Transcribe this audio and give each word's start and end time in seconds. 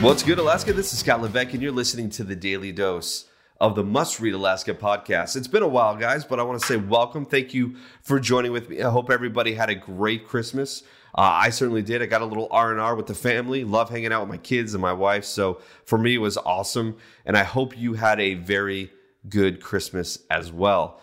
What's 0.00 0.22
good, 0.22 0.38
Alaska? 0.38 0.72
This 0.72 0.92
is 0.92 1.00
Scott 1.00 1.20
Levesque, 1.20 1.54
and 1.54 1.62
you're 1.62 1.72
listening 1.72 2.08
to 2.10 2.22
the 2.22 2.36
Daily 2.36 2.70
Dose 2.70 3.24
of 3.60 3.74
the 3.74 3.82
Must 3.82 4.20
Read 4.20 4.32
Alaska 4.32 4.72
podcast. 4.72 5.34
It's 5.34 5.48
been 5.48 5.64
a 5.64 5.68
while, 5.68 5.96
guys, 5.96 6.24
but 6.24 6.38
I 6.38 6.44
want 6.44 6.60
to 6.60 6.64
say 6.64 6.76
welcome. 6.76 7.24
Thank 7.26 7.52
you 7.52 7.74
for 8.00 8.20
joining 8.20 8.52
with 8.52 8.68
me. 8.68 8.80
I 8.80 8.90
hope 8.90 9.10
everybody 9.10 9.54
had 9.54 9.70
a 9.70 9.74
great 9.74 10.24
Christmas. 10.24 10.84
Uh, 11.16 11.22
I 11.22 11.50
certainly 11.50 11.82
did. 11.82 12.00
I 12.00 12.06
got 12.06 12.22
a 12.22 12.26
little 12.26 12.46
R 12.52 12.70
and 12.70 12.80
R 12.80 12.94
with 12.94 13.08
the 13.08 13.14
family. 13.14 13.64
Love 13.64 13.90
hanging 13.90 14.12
out 14.12 14.20
with 14.20 14.30
my 14.30 14.36
kids 14.36 14.72
and 14.72 14.80
my 14.80 14.92
wife. 14.92 15.24
So 15.24 15.60
for 15.84 15.98
me, 15.98 16.14
it 16.14 16.18
was 16.18 16.36
awesome, 16.36 16.96
and 17.26 17.36
I 17.36 17.42
hope 17.42 17.76
you 17.76 17.94
had 17.94 18.20
a 18.20 18.34
very 18.34 18.92
good 19.28 19.60
Christmas 19.60 20.20
as 20.30 20.52
well. 20.52 21.00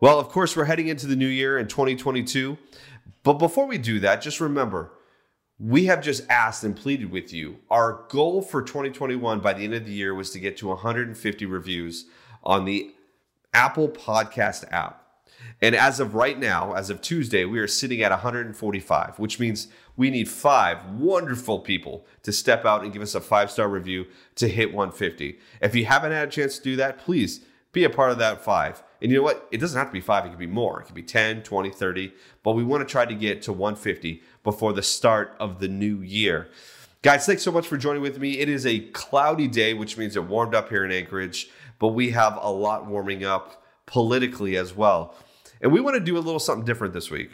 Well, 0.00 0.20
of 0.20 0.28
course, 0.28 0.54
we're 0.54 0.66
heading 0.66 0.88
into 0.88 1.06
the 1.06 1.16
new 1.16 1.26
year 1.26 1.56
in 1.58 1.66
2022. 1.66 2.58
But 3.22 3.34
before 3.34 3.64
we 3.64 3.78
do 3.78 4.00
that, 4.00 4.20
just 4.20 4.38
remember 4.38 4.92
we 5.58 5.86
have 5.86 6.02
just 6.02 6.28
asked 6.28 6.64
and 6.64 6.76
pleaded 6.76 7.10
with 7.10 7.32
you. 7.32 7.58
Our 7.70 8.04
goal 8.08 8.42
for 8.42 8.62
2021 8.62 9.40
by 9.40 9.52
the 9.52 9.64
end 9.64 9.74
of 9.74 9.86
the 9.86 9.92
year 9.92 10.14
was 10.14 10.30
to 10.30 10.40
get 10.40 10.56
to 10.58 10.68
150 10.68 11.46
reviews 11.46 12.06
on 12.42 12.64
the 12.64 12.92
Apple 13.52 13.88
Podcast 13.88 14.70
app. 14.72 15.00
And 15.62 15.74
as 15.74 16.00
of 16.00 16.14
right 16.14 16.38
now, 16.38 16.72
as 16.74 16.90
of 16.90 17.00
Tuesday, 17.00 17.44
we 17.44 17.58
are 17.60 17.68
sitting 17.68 18.02
at 18.02 18.10
145, 18.10 19.18
which 19.18 19.38
means 19.38 19.68
we 19.96 20.10
need 20.10 20.28
five 20.28 20.84
wonderful 20.86 21.60
people 21.60 22.04
to 22.22 22.32
step 22.32 22.64
out 22.64 22.82
and 22.82 22.92
give 22.92 23.02
us 23.02 23.14
a 23.14 23.20
five 23.20 23.50
star 23.50 23.68
review 23.68 24.06
to 24.36 24.48
hit 24.48 24.74
150. 24.74 25.38
If 25.60 25.74
you 25.74 25.84
haven't 25.84 26.12
had 26.12 26.28
a 26.28 26.30
chance 26.30 26.58
to 26.58 26.64
do 26.64 26.76
that, 26.76 26.98
please 26.98 27.40
be 27.74 27.84
a 27.84 27.90
part 27.90 28.10
of 28.10 28.18
that 28.18 28.42
five. 28.42 28.82
And 29.02 29.10
you 29.10 29.18
know 29.18 29.24
what? 29.24 29.46
It 29.50 29.58
doesn't 29.58 29.78
have 29.78 29.88
to 29.88 29.92
be 29.92 30.00
five, 30.00 30.24
it 30.24 30.30
could 30.30 30.38
be 30.38 30.46
more. 30.46 30.80
It 30.80 30.84
could 30.84 30.94
be 30.94 31.02
10, 31.02 31.42
20, 31.42 31.70
30, 31.70 32.12
but 32.42 32.52
we 32.52 32.64
want 32.64 32.86
to 32.86 32.90
try 32.90 33.04
to 33.04 33.14
get 33.14 33.42
to 33.42 33.52
150 33.52 34.22
before 34.42 34.72
the 34.72 34.82
start 34.82 35.36
of 35.38 35.60
the 35.60 35.68
new 35.68 36.00
year. 36.00 36.48
Guys, 37.02 37.26
thanks 37.26 37.42
so 37.42 37.52
much 37.52 37.66
for 37.66 37.76
joining 37.76 38.00
with 38.00 38.18
me. 38.18 38.38
It 38.38 38.48
is 38.48 38.64
a 38.64 38.80
cloudy 38.80 39.46
day, 39.46 39.74
which 39.74 39.98
means 39.98 40.16
it 40.16 40.24
warmed 40.24 40.54
up 40.54 40.70
here 40.70 40.86
in 40.86 40.90
Anchorage, 40.90 41.50
but 41.78 41.88
we 41.88 42.12
have 42.12 42.38
a 42.40 42.50
lot 42.50 42.86
warming 42.86 43.24
up 43.24 43.62
politically 43.84 44.56
as 44.56 44.74
well. 44.74 45.14
And 45.60 45.70
we 45.70 45.80
want 45.80 45.96
to 45.96 46.00
do 46.00 46.16
a 46.16 46.20
little 46.20 46.40
something 46.40 46.64
different 46.64 46.94
this 46.94 47.10
week. 47.10 47.32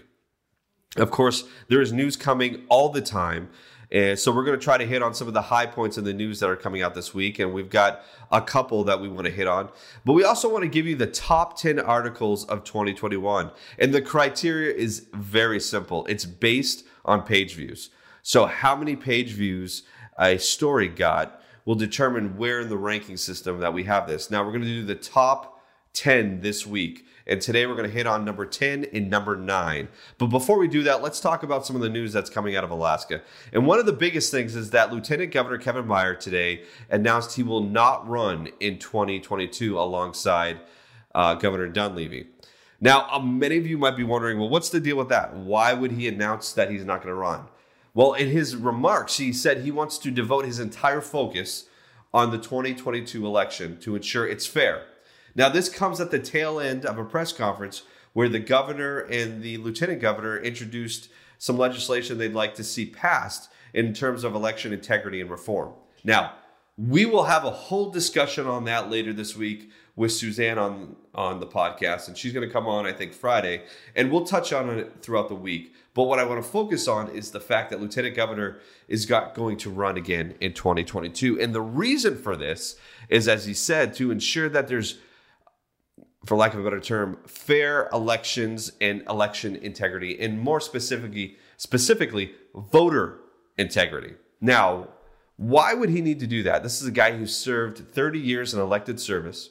Of 0.96 1.12
course, 1.12 1.44
there 1.68 1.80
is 1.80 1.92
news 1.92 2.16
coming 2.16 2.64
all 2.68 2.88
the 2.88 3.00
time. 3.00 3.48
And 3.92 4.18
so 4.18 4.30
we're 4.32 4.44
going 4.44 4.58
to 4.58 4.62
try 4.62 4.78
to 4.78 4.86
hit 4.86 5.02
on 5.02 5.14
some 5.14 5.26
of 5.26 5.34
the 5.34 5.42
high 5.42 5.66
points 5.66 5.98
in 5.98 6.04
the 6.04 6.12
news 6.12 6.40
that 6.40 6.48
are 6.48 6.56
coming 6.56 6.82
out 6.82 6.94
this 6.94 7.12
week. 7.12 7.38
And 7.38 7.52
we've 7.52 7.70
got 7.70 8.02
a 8.30 8.40
couple 8.40 8.84
that 8.84 9.00
we 9.00 9.08
want 9.08 9.26
to 9.26 9.32
hit 9.32 9.48
on. 9.48 9.68
But 10.04 10.12
we 10.12 10.22
also 10.22 10.48
want 10.48 10.62
to 10.62 10.68
give 10.68 10.86
you 10.86 10.94
the 10.94 11.08
top 11.08 11.58
10 11.58 11.80
articles 11.80 12.44
of 12.44 12.62
2021. 12.64 13.50
And 13.78 13.92
the 13.92 14.02
criteria 14.02 14.72
is 14.74 15.06
very 15.12 15.58
simple 15.58 16.06
it's 16.06 16.24
based 16.24 16.84
on 17.04 17.22
page 17.22 17.54
views. 17.54 17.90
So, 18.22 18.46
how 18.46 18.76
many 18.76 18.96
page 18.96 19.32
views 19.32 19.82
a 20.18 20.38
story 20.38 20.88
got 20.88 21.40
will 21.64 21.74
determine 21.74 22.36
where 22.36 22.60
in 22.60 22.68
the 22.68 22.76
ranking 22.76 23.16
system 23.16 23.60
that 23.60 23.72
we 23.72 23.84
have 23.84 24.06
this. 24.06 24.30
Now, 24.30 24.44
we're 24.44 24.52
going 24.52 24.62
to 24.62 24.68
do 24.68 24.84
the 24.84 24.94
top 24.94 25.62
10 25.94 26.40
this 26.40 26.66
week. 26.66 27.06
And 27.26 27.40
today 27.40 27.66
we're 27.66 27.76
going 27.76 27.88
to 27.88 27.94
hit 27.94 28.06
on 28.06 28.24
number 28.24 28.46
10 28.46 28.86
and 28.92 29.10
number 29.10 29.36
9. 29.36 29.88
But 30.18 30.26
before 30.26 30.58
we 30.58 30.68
do 30.68 30.82
that, 30.84 31.02
let's 31.02 31.20
talk 31.20 31.42
about 31.42 31.66
some 31.66 31.76
of 31.76 31.82
the 31.82 31.88
news 31.88 32.12
that's 32.12 32.30
coming 32.30 32.56
out 32.56 32.64
of 32.64 32.70
Alaska. 32.70 33.22
And 33.52 33.66
one 33.66 33.78
of 33.78 33.86
the 33.86 33.92
biggest 33.92 34.30
things 34.30 34.56
is 34.56 34.70
that 34.70 34.92
Lieutenant 34.92 35.32
Governor 35.32 35.58
Kevin 35.58 35.86
Meyer 35.86 36.14
today 36.14 36.64
announced 36.88 37.36
he 37.36 37.42
will 37.42 37.62
not 37.62 38.08
run 38.08 38.48
in 38.60 38.78
2022 38.78 39.78
alongside 39.78 40.60
uh, 41.14 41.34
Governor 41.34 41.68
Dunleavy. 41.68 42.28
Now, 42.80 43.06
uh, 43.10 43.18
many 43.18 43.58
of 43.58 43.66
you 43.66 43.76
might 43.76 43.96
be 43.96 44.04
wondering, 44.04 44.38
well, 44.38 44.48
what's 44.48 44.70
the 44.70 44.80
deal 44.80 44.96
with 44.96 45.10
that? 45.10 45.34
Why 45.34 45.74
would 45.74 45.92
he 45.92 46.08
announce 46.08 46.52
that 46.52 46.70
he's 46.70 46.84
not 46.84 47.02
going 47.02 47.14
to 47.14 47.14
run? 47.14 47.46
Well, 47.92 48.14
in 48.14 48.28
his 48.28 48.56
remarks, 48.56 49.18
he 49.18 49.32
said 49.32 49.58
he 49.58 49.70
wants 49.70 49.98
to 49.98 50.10
devote 50.10 50.44
his 50.44 50.58
entire 50.58 51.00
focus 51.00 51.66
on 52.14 52.30
the 52.30 52.38
2022 52.38 53.26
election 53.26 53.78
to 53.80 53.96
ensure 53.96 54.26
it's 54.26 54.46
fair. 54.46 54.84
Now, 55.34 55.48
this 55.48 55.68
comes 55.68 56.00
at 56.00 56.10
the 56.10 56.18
tail 56.18 56.60
end 56.60 56.84
of 56.84 56.98
a 56.98 57.04
press 57.04 57.32
conference 57.32 57.82
where 58.12 58.28
the 58.28 58.38
governor 58.38 58.98
and 58.98 59.42
the 59.42 59.56
lieutenant 59.58 60.00
governor 60.00 60.38
introduced 60.38 61.08
some 61.38 61.56
legislation 61.56 62.18
they'd 62.18 62.34
like 62.34 62.54
to 62.56 62.64
see 62.64 62.86
passed 62.86 63.50
in 63.72 63.94
terms 63.94 64.24
of 64.24 64.34
election 64.34 64.72
integrity 64.72 65.20
and 65.20 65.30
reform. 65.30 65.72
Now, 66.04 66.34
we 66.76 67.04
will 67.06 67.24
have 67.24 67.44
a 67.44 67.50
whole 67.50 67.90
discussion 67.90 68.46
on 68.46 68.64
that 68.64 68.90
later 68.90 69.12
this 69.12 69.36
week 69.36 69.70
with 69.96 70.12
Suzanne 70.12 70.58
on 70.58 70.96
on 71.14 71.40
the 71.40 71.46
podcast, 71.46 72.08
and 72.08 72.16
she's 72.16 72.32
going 72.32 72.46
to 72.46 72.52
come 72.52 72.66
on 72.66 72.86
I 72.86 72.92
think 72.92 73.12
Friday, 73.12 73.64
and 73.94 74.10
we'll 74.10 74.24
touch 74.24 74.52
on 74.52 74.70
it 74.70 75.02
throughout 75.02 75.28
the 75.28 75.34
week. 75.34 75.74
But 75.92 76.04
what 76.04 76.18
I 76.18 76.24
want 76.24 76.42
to 76.42 76.48
focus 76.48 76.86
on 76.88 77.08
is 77.10 77.32
the 77.32 77.40
fact 77.40 77.70
that 77.70 77.80
Lieutenant 77.80 78.14
Governor 78.14 78.60
is 78.86 79.06
got, 79.06 79.34
going 79.34 79.56
to 79.58 79.70
run 79.70 79.96
again 79.96 80.36
in 80.40 80.54
2022, 80.54 81.40
and 81.40 81.54
the 81.54 81.60
reason 81.60 82.16
for 82.16 82.36
this 82.36 82.76
is, 83.08 83.28
as 83.28 83.44
he 83.44 83.54
said, 83.54 83.92
to 83.94 84.10
ensure 84.10 84.48
that 84.48 84.68
there's 84.68 85.00
for 86.30 86.36
lack 86.36 86.54
of 86.54 86.60
a 86.60 86.62
better 86.62 86.78
term, 86.78 87.18
fair 87.26 87.88
elections 87.92 88.70
and 88.80 89.02
election 89.08 89.56
integrity, 89.56 90.16
and 90.20 90.38
more 90.38 90.60
specifically, 90.60 91.36
specifically 91.56 92.36
voter 92.54 93.18
integrity. 93.58 94.14
Now, 94.40 94.90
why 95.34 95.74
would 95.74 95.90
he 95.90 96.00
need 96.00 96.20
to 96.20 96.28
do 96.28 96.44
that? 96.44 96.62
This 96.62 96.80
is 96.80 96.86
a 96.86 96.92
guy 96.92 97.16
who 97.16 97.26
served 97.26 97.92
30 97.92 98.20
years 98.20 98.54
in 98.54 98.60
elected 98.60 99.00
service. 99.00 99.50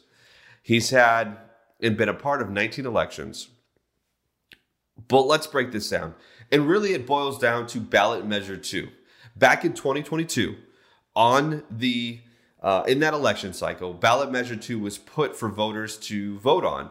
He's 0.63 0.91
had 0.91 1.38
and 1.81 1.97
been 1.97 2.07
a 2.07 2.13
part 2.13 2.41
of 2.41 2.50
19 2.50 2.85
elections. 2.85 3.50
But 5.09 5.23
let's 5.23 5.47
break 5.47 5.73
this 5.73 5.89
down. 5.89 6.16
And 6.50 6.66
really, 6.66 6.94
it 6.94 7.06
boils 7.06 7.39
down 7.39 7.68
to 7.68 7.81
ballot 7.81 8.25
measure 8.25 8.56
two. 8.56 8.88
Back 9.35 9.66
in 9.66 9.73
2022, 9.73 10.56
on 11.13 11.62
the 11.69 12.22
uh, 12.62 12.84
in 12.88 13.00
that 13.00 13.14
election 13.14 13.53
cycle, 13.53 13.94
ballot 13.94 14.31
measure 14.31 14.56
two 14.56 14.80
was 14.80 14.97
put 14.97 15.36
for 15.36 15.50
voters 15.50 15.97
to 15.97 16.38
vote 16.40 16.66
on. 16.66 16.90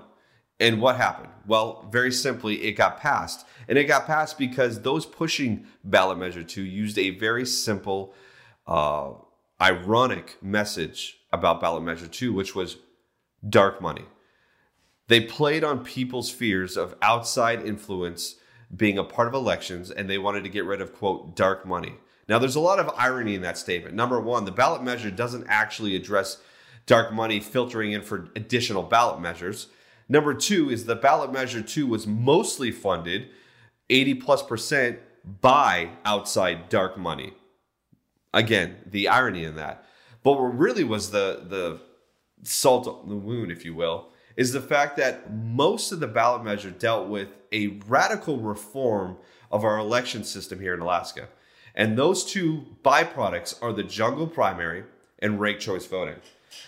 And 0.61 0.81
what 0.81 0.97
happened? 0.97 1.29
Well, 1.47 1.89
very 1.91 2.11
simply, 2.11 2.65
it 2.65 2.73
got 2.73 2.99
passed. 2.99 3.47
And 3.69 3.79
it 3.79 3.85
got 3.85 4.07
passed 4.07 4.39
because 4.39 4.83
those 4.83 5.07
pushing 5.07 5.67
ballot 5.85 6.19
measure 6.19 6.43
two 6.43 6.63
used 6.63 6.99
a 6.99 7.11
very 7.11 7.47
simple, 7.47 8.15
uh, 8.67 9.13
ironic 9.61 10.37
message 10.43 11.19
about 11.33 11.61
ballot 11.61 11.83
measure 11.83 12.09
two, 12.09 12.33
which 12.33 12.55
was 12.55 12.77
dark 13.49 13.81
money. 13.81 14.05
They 15.09 15.21
played 15.21 15.65
on 15.65 15.85
people's 15.85 16.31
fears 16.31 16.77
of 16.77 16.95
outside 17.01 17.65
influence 17.65 18.37
being 18.75 18.99
a 18.99 19.05
part 19.05 19.29
of 19.29 19.35
elections, 19.35 19.91
and 19.91 20.09
they 20.09 20.19
wanted 20.19 20.45
to 20.45 20.51
get 20.51 20.65
rid 20.65 20.81
of, 20.81 20.93
quote, 20.93 21.35
dark 21.35 21.65
money. 21.65 21.95
Now, 22.29 22.39
there's 22.39 22.57
a 22.57 22.61
lot 22.61 22.79
of 22.79 22.91
irony 22.97 23.35
in 23.35 23.43
that 23.43 23.57
statement. 23.57 23.95
Number 23.95 24.21
one, 24.21 24.45
the 24.45 24.53
ballot 24.53 24.83
measure 24.83 25.11
doesn't 25.11 25.47
actually 25.49 25.97
address 25.97 26.39
dark 26.87 27.13
money 27.13 27.41
filtering 27.41 27.93
in 27.93 28.03
for 28.03 28.29
additional 28.37 28.83
ballot 28.83 29.21
measures. 29.21 29.69
Number 30.09 30.35
two 30.35 30.71
is 30.71 30.85
the 30.85 30.97
ballot 30.97 31.33
measure 31.33 31.63
two 31.63 31.87
was 31.87 32.07
mostly 32.07 32.71
funded 32.71 33.29
80 33.91 34.15
plus 34.15 34.43
percent 34.43 34.99
by 35.41 35.91
outside 36.05 36.69
dark 36.69 36.99
money. 36.99 37.35
Again, 38.35 38.77
the 38.87 39.09
irony 39.09 39.45
in 39.45 39.57
that. 39.57 39.85
But 40.23 40.33
what 40.33 40.59
really 40.59 40.85
was 40.85 41.11
the, 41.11 41.45
the 41.47 41.81
salt 42.43 42.87
on 42.87 43.09
the 43.09 43.17
wound, 43.17 43.51
if 43.51 43.65
you 43.65 43.75
will, 43.75 44.11
is 44.37 44.53
the 44.53 44.61
fact 44.61 44.97
that 44.97 45.33
most 45.35 45.93
of 45.93 46.01
the 46.01 46.07
ballot 46.07 46.45
measure 46.45 46.71
dealt 46.71 47.09
with 47.09 47.29
a 47.53 47.79
radical 47.87 48.39
reform 48.39 49.17
of 49.51 49.65
our 49.65 49.79
election 49.79 50.25
system 50.25 50.61
here 50.61 50.75
in 50.75 50.81
Alaska. 50.81 51.29
And 51.79 51.97
those 51.97 52.25
two 52.25 52.67
byproducts 52.85 53.63
are 53.63 53.73
the 53.73 53.85
jungle 53.85 54.27
primary 54.27 54.83
and 55.21 55.41
ranked 55.41 55.63
choice 55.63 55.87
voting. 55.87 56.17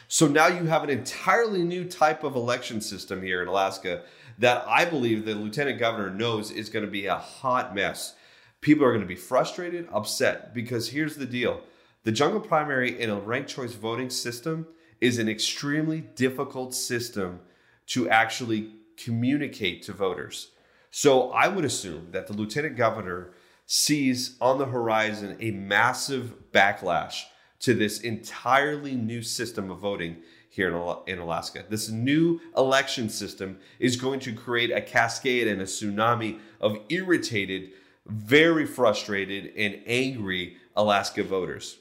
So 0.07 0.29
now 0.29 0.47
you 0.47 0.67
have 0.67 0.85
an 0.85 0.91
entirely 0.91 1.65
new 1.65 1.85
type 1.85 2.23
of 2.23 2.37
election 2.37 2.81
system 2.81 3.21
here 3.21 3.43
in 3.43 3.49
Alaska 3.49 4.05
that 4.39 4.65
I 4.69 4.85
believe 4.85 5.25
the 5.25 5.35
lieutenant 5.35 5.81
governor 5.81 6.11
knows 6.11 6.53
is 6.53 6.71
going 6.71 6.85
to 6.85 6.91
be 6.91 7.07
a 7.07 7.17
hot 7.17 7.75
mess. 7.75 8.15
People 8.61 8.85
are 8.85 8.93
going 8.93 9.03
to 9.03 9.07
be 9.07 9.17
frustrated, 9.17 9.89
upset, 9.93 10.55
because 10.55 10.89
here's 10.89 11.17
the 11.17 11.27
deal 11.27 11.61
the 12.05 12.13
jungle 12.13 12.41
primary 12.41 12.99
in 13.01 13.11
a 13.11 13.19
ranked 13.19 13.51
choice 13.51 13.75
voting 13.75 14.11
system 14.11 14.67
is 15.01 15.19
an 15.19 15.29
extremely 15.29 16.03
difficult 16.15 16.73
system 16.73 17.41
to 17.87 18.09
actually 18.09 18.71
communicate 18.97 19.83
to 19.83 19.93
voters. 19.93 20.53
So 20.93 21.31
I 21.31 21.49
would 21.49 21.65
assume 21.65 22.09
that 22.13 22.27
the 22.27 22.33
lieutenant 22.33 22.77
governor 22.77 23.33
sees 23.73 24.37
on 24.41 24.59
the 24.59 24.67
horizon 24.67 25.37
a 25.39 25.53
massive 25.53 26.35
backlash 26.51 27.23
to 27.61 27.73
this 27.73 28.01
entirely 28.01 28.97
new 28.97 29.23
system 29.23 29.71
of 29.71 29.79
voting 29.79 30.17
here 30.49 30.77
in, 31.07 31.19
Alaska. 31.21 31.65
This 31.69 31.89
new 31.89 32.41
election 32.57 33.09
system 33.09 33.61
is 33.79 33.95
going 33.95 34.19
to 34.21 34.33
create 34.33 34.73
a 34.73 34.81
cascade 34.81 35.47
and 35.47 35.63
a 35.63 35.67
tsunami 35.67 36.41
of 36.61 36.79
irritated, 36.89 37.71
very 38.07 38.67
frustrated, 38.67 39.53
and 39.57 39.81
angry 39.87 40.57
Alaska 40.75 41.23
voters. 41.23 41.79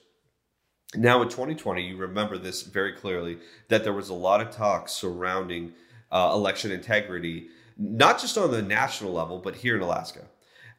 Now, 0.94 1.24
in 1.24 1.30
2020, 1.30 1.82
you 1.82 1.98
remember 1.98 2.38
this 2.38 2.62
very 2.62 2.94
clearly 2.94 3.40
that 3.70 3.84
there 3.84 3.94
was 3.94 4.10
a 4.10 4.14
lot 4.14 4.42
of 4.42 4.52
talk 4.52 4.90
surrounding 4.90 5.74
uh, 6.12 6.34
election 6.36 6.70
integrity, 6.70 7.48
not 7.80 8.20
just 8.20 8.38
on 8.38 8.52
the 8.52 8.62
national 8.62 9.12
level, 9.12 9.40
but 9.40 9.56
here 9.56 9.76
in 9.76 9.82
Alaska. 9.82 10.28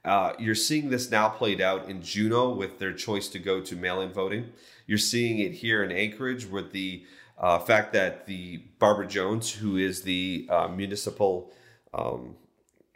Uh, 0.05 0.33
you're 0.39 0.55
seeing 0.55 0.89
this 0.89 1.11
now 1.11 1.29
played 1.29 1.61
out 1.61 1.89
in 1.89 2.03
Juneau 2.03 2.51
with 2.51 2.79
their 2.79 2.93
choice 2.93 3.29
to 3.29 3.39
go 3.39 3.61
to 3.61 3.77
mail 3.77 4.01
in 4.01 4.13
voting. 4.13 4.53
You're 4.87 4.99
seeing 4.99 5.39
it 5.39 5.53
here 5.53 5.85
in 5.85 5.93
Anchorage 5.93 6.47
with 6.47 6.73
the 6.73 7.05
uh, 7.39 7.59
fact 7.59 7.93
that 7.93 8.27
the 8.27 8.59
Barbara 8.79 9.07
Jones, 9.07 9.51
who 9.51 9.77
is 9.77 10.03
the 10.03 10.47
uh, 10.51 10.69
municipal, 10.69 11.53
um, 11.93 12.37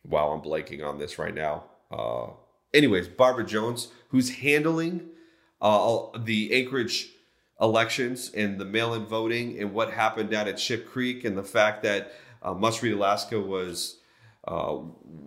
wow, 0.06 0.30
I'm 0.30 0.40
blanking 0.40 0.84
on 0.84 0.98
this 0.98 1.18
right 1.18 1.34
now. 1.34 1.64
Uh, 1.90 2.28
anyways, 2.72 3.08
Barbara 3.08 3.44
Jones, 3.44 3.88
who's 4.08 4.36
handling 4.36 5.08
uh, 5.60 6.06
the 6.18 6.52
Anchorage 6.54 7.10
elections 7.60 8.30
and 8.34 8.58
the 8.58 8.64
mail 8.64 8.94
in 8.94 9.06
voting 9.06 9.58
and 9.58 9.72
what 9.72 9.92
happened 9.92 10.30
down 10.30 10.48
at 10.48 10.58
Ship 10.58 10.86
Creek 10.86 11.24
and 11.24 11.36
the 11.36 11.42
fact 11.42 11.82
that 11.82 12.12
uh, 12.42 12.52
Must 12.52 12.82
Read 12.82 12.92
Alaska 12.92 13.40
was 13.40 13.98
uh, 14.46 14.78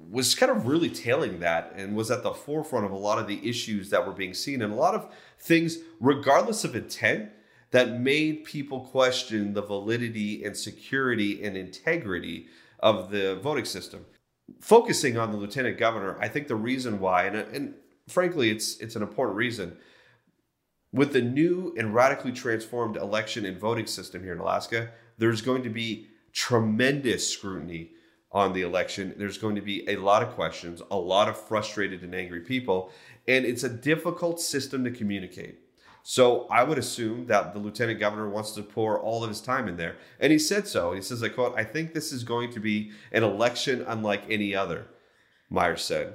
was 0.09 0.35
kind 0.35 0.51
of 0.51 0.67
really 0.67 0.89
tailing 0.89 1.39
that 1.39 1.73
and 1.75 1.95
was 1.95 2.11
at 2.11 2.23
the 2.23 2.33
forefront 2.33 2.85
of 2.85 2.91
a 2.91 2.97
lot 2.97 3.17
of 3.17 3.27
the 3.27 3.47
issues 3.47 3.89
that 3.89 4.05
were 4.05 4.13
being 4.13 4.33
seen 4.33 4.61
and 4.61 4.71
a 4.71 4.75
lot 4.75 4.93
of 4.93 5.11
things, 5.39 5.79
regardless 5.99 6.63
of 6.63 6.75
intent, 6.75 7.29
that 7.71 7.99
made 7.99 8.45
people 8.45 8.81
question 8.81 9.53
the 9.53 9.61
validity 9.61 10.43
and 10.43 10.55
security 10.55 11.43
and 11.43 11.57
integrity 11.57 12.47
of 12.79 13.11
the 13.11 13.35
voting 13.41 13.65
system. 13.65 14.05
Focusing 14.61 15.17
on 15.17 15.31
the 15.31 15.37
lieutenant 15.37 15.77
governor, 15.77 16.17
I 16.21 16.29
think 16.29 16.47
the 16.47 16.55
reason 16.55 16.99
why, 16.99 17.23
and, 17.25 17.35
and 17.35 17.73
frankly, 18.07 18.49
it's 18.49 18.77
it's 18.77 18.95
an 18.95 19.01
important 19.01 19.35
reason. 19.35 19.75
With 20.93 21.11
the 21.11 21.21
new 21.21 21.75
and 21.77 21.93
radically 21.93 22.31
transformed 22.31 22.95
election 22.95 23.45
and 23.45 23.59
voting 23.59 23.87
system 23.87 24.23
here 24.23 24.31
in 24.31 24.39
Alaska, 24.39 24.91
there's 25.17 25.41
going 25.41 25.63
to 25.63 25.69
be 25.69 26.07
tremendous 26.31 27.27
scrutiny 27.29 27.91
on 28.37 28.53
the 28.53 28.61
election. 28.61 29.15
There's 29.17 29.39
going 29.39 29.55
to 29.55 29.61
be 29.61 29.83
a 29.89 29.95
lot 29.95 30.21
of 30.21 30.35
questions, 30.35 30.83
a 30.91 30.95
lot 30.95 31.27
of 31.27 31.35
frustrated 31.35 32.03
and 32.03 32.13
angry 32.13 32.41
people, 32.41 32.91
and 33.27 33.45
it's 33.45 33.63
a 33.63 33.69
difficult 33.69 34.39
system 34.39 34.83
to 34.83 34.91
communicate. 34.91 35.57
So 36.03 36.45
I 36.51 36.61
would 36.61 36.77
assume 36.77 37.25
that 37.25 37.53
the 37.53 37.59
lieutenant 37.59 37.99
governor 37.99 38.29
wants 38.29 38.51
to 38.51 38.61
pour 38.61 38.99
all 38.99 39.23
of 39.23 39.29
his 39.29 39.41
time 39.41 39.67
in 39.67 39.75
there. 39.75 39.97
And 40.19 40.31
he 40.31 40.37
said 40.37 40.67
so. 40.67 40.93
He 40.93 41.01
says, 41.01 41.23
I 41.23 41.29
quote, 41.29 41.57
I 41.57 41.63
think 41.63 41.93
this 41.93 42.13
is 42.13 42.23
going 42.23 42.51
to 42.51 42.59
be 42.59 42.91
an 43.11 43.23
election 43.23 43.83
unlike 43.87 44.21
any 44.29 44.53
other, 44.53 44.85
Myers 45.49 45.81
said. 45.81 46.13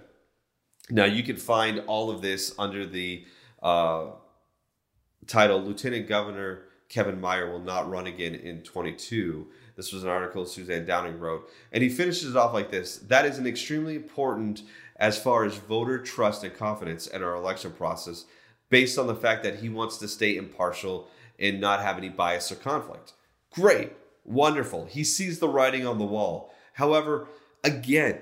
Now 0.91 1.07
you 1.07 1.25
can 1.25 1.37
find 1.37 1.81
all 1.89 2.09
of 2.09 2.23
this 2.23 2.55
under 2.57 2.87
the 2.87 3.25
uh, 3.61 4.13
title 5.27 5.61
Lieutenant 5.61 6.07
Governor 6.07 6.67
Kevin 6.89 7.21
Meyer 7.21 7.51
will 7.51 7.59
not 7.59 7.89
run 7.89 8.07
again 8.07 8.35
in 8.35 8.61
22. 8.63 9.49
This 9.77 9.93
was 9.93 10.03
an 10.03 10.11
article 10.11 10.45
Suzanne 10.47 10.85
Downing 10.85 11.19
wrote. 11.19 11.49
And 11.73 11.83
he 11.83 11.89
finishes 11.89 12.31
it 12.31 12.37
off 12.37 12.53
like 12.53 12.71
this 12.71 12.99
That 12.99 13.25
is 13.25 13.39
an 13.39 13.47
extremely 13.47 13.97
important 13.97 14.63
as 14.97 15.19
far 15.19 15.45
as 15.45 15.57
voter 15.57 15.99
trust 15.99 16.45
and 16.45 16.55
confidence 16.55 17.07
in 17.07 17.23
our 17.23 17.35
election 17.35 17.73
process, 17.73 18.25
based 18.71 18.99
on 18.99 19.07
the 19.07 19.15
fact 19.15 19.43
that 19.43 19.61
he 19.61 19.69
wants 19.69 19.99
to 19.99 20.09
stay 20.09 20.37
impartial 20.37 21.09
and 21.39 21.61
not 21.61 21.83
have 21.83 21.99
any 21.99 22.09
bias 22.09 22.53
or 22.53 22.57
conflict. 22.57 23.15
Great, 23.51 23.93
wonderful. 24.25 24.85
He 24.87 25.05
sees 25.05 25.39
the 25.39 25.49
writing 25.49 25.87
on 25.87 25.99
the 25.99 26.05
wall. 26.05 26.55
However, 26.75 27.29
again, 27.65 28.21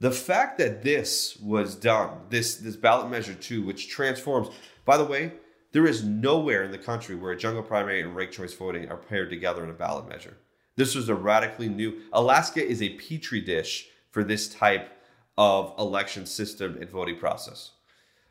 the 0.00 0.10
fact 0.10 0.58
that 0.58 0.82
this 0.82 1.36
was 1.38 1.74
done, 1.74 2.10
this 2.28 2.56
this 2.56 2.76
ballot 2.76 3.10
measure 3.10 3.34
two, 3.34 3.64
which 3.64 3.88
transforms, 3.88 4.48
by 4.84 4.96
the 4.96 5.04
way, 5.04 5.32
there 5.72 5.86
is 5.86 6.04
nowhere 6.04 6.64
in 6.64 6.70
the 6.70 6.78
country 6.78 7.16
where 7.16 7.32
a 7.32 7.36
jungle 7.36 7.62
primary 7.62 8.02
and 8.02 8.14
ranked 8.14 8.34
choice 8.34 8.52
voting 8.52 8.90
are 8.90 8.96
paired 8.96 9.30
together 9.30 9.64
in 9.64 9.70
a 9.70 9.74
ballot 9.74 10.08
measure. 10.08 10.36
This 10.76 10.94
was 10.94 11.08
a 11.08 11.14
radically 11.14 11.68
new. 11.68 12.02
Alaska 12.12 12.64
is 12.64 12.80
a 12.82 12.96
petri 12.96 13.40
dish 13.40 13.88
for 14.10 14.24
this 14.24 14.48
type 14.48 14.90
of 15.36 15.74
election 15.78 16.26
system 16.26 16.78
and 16.80 16.90
voting 16.90 17.18
process. 17.18 17.72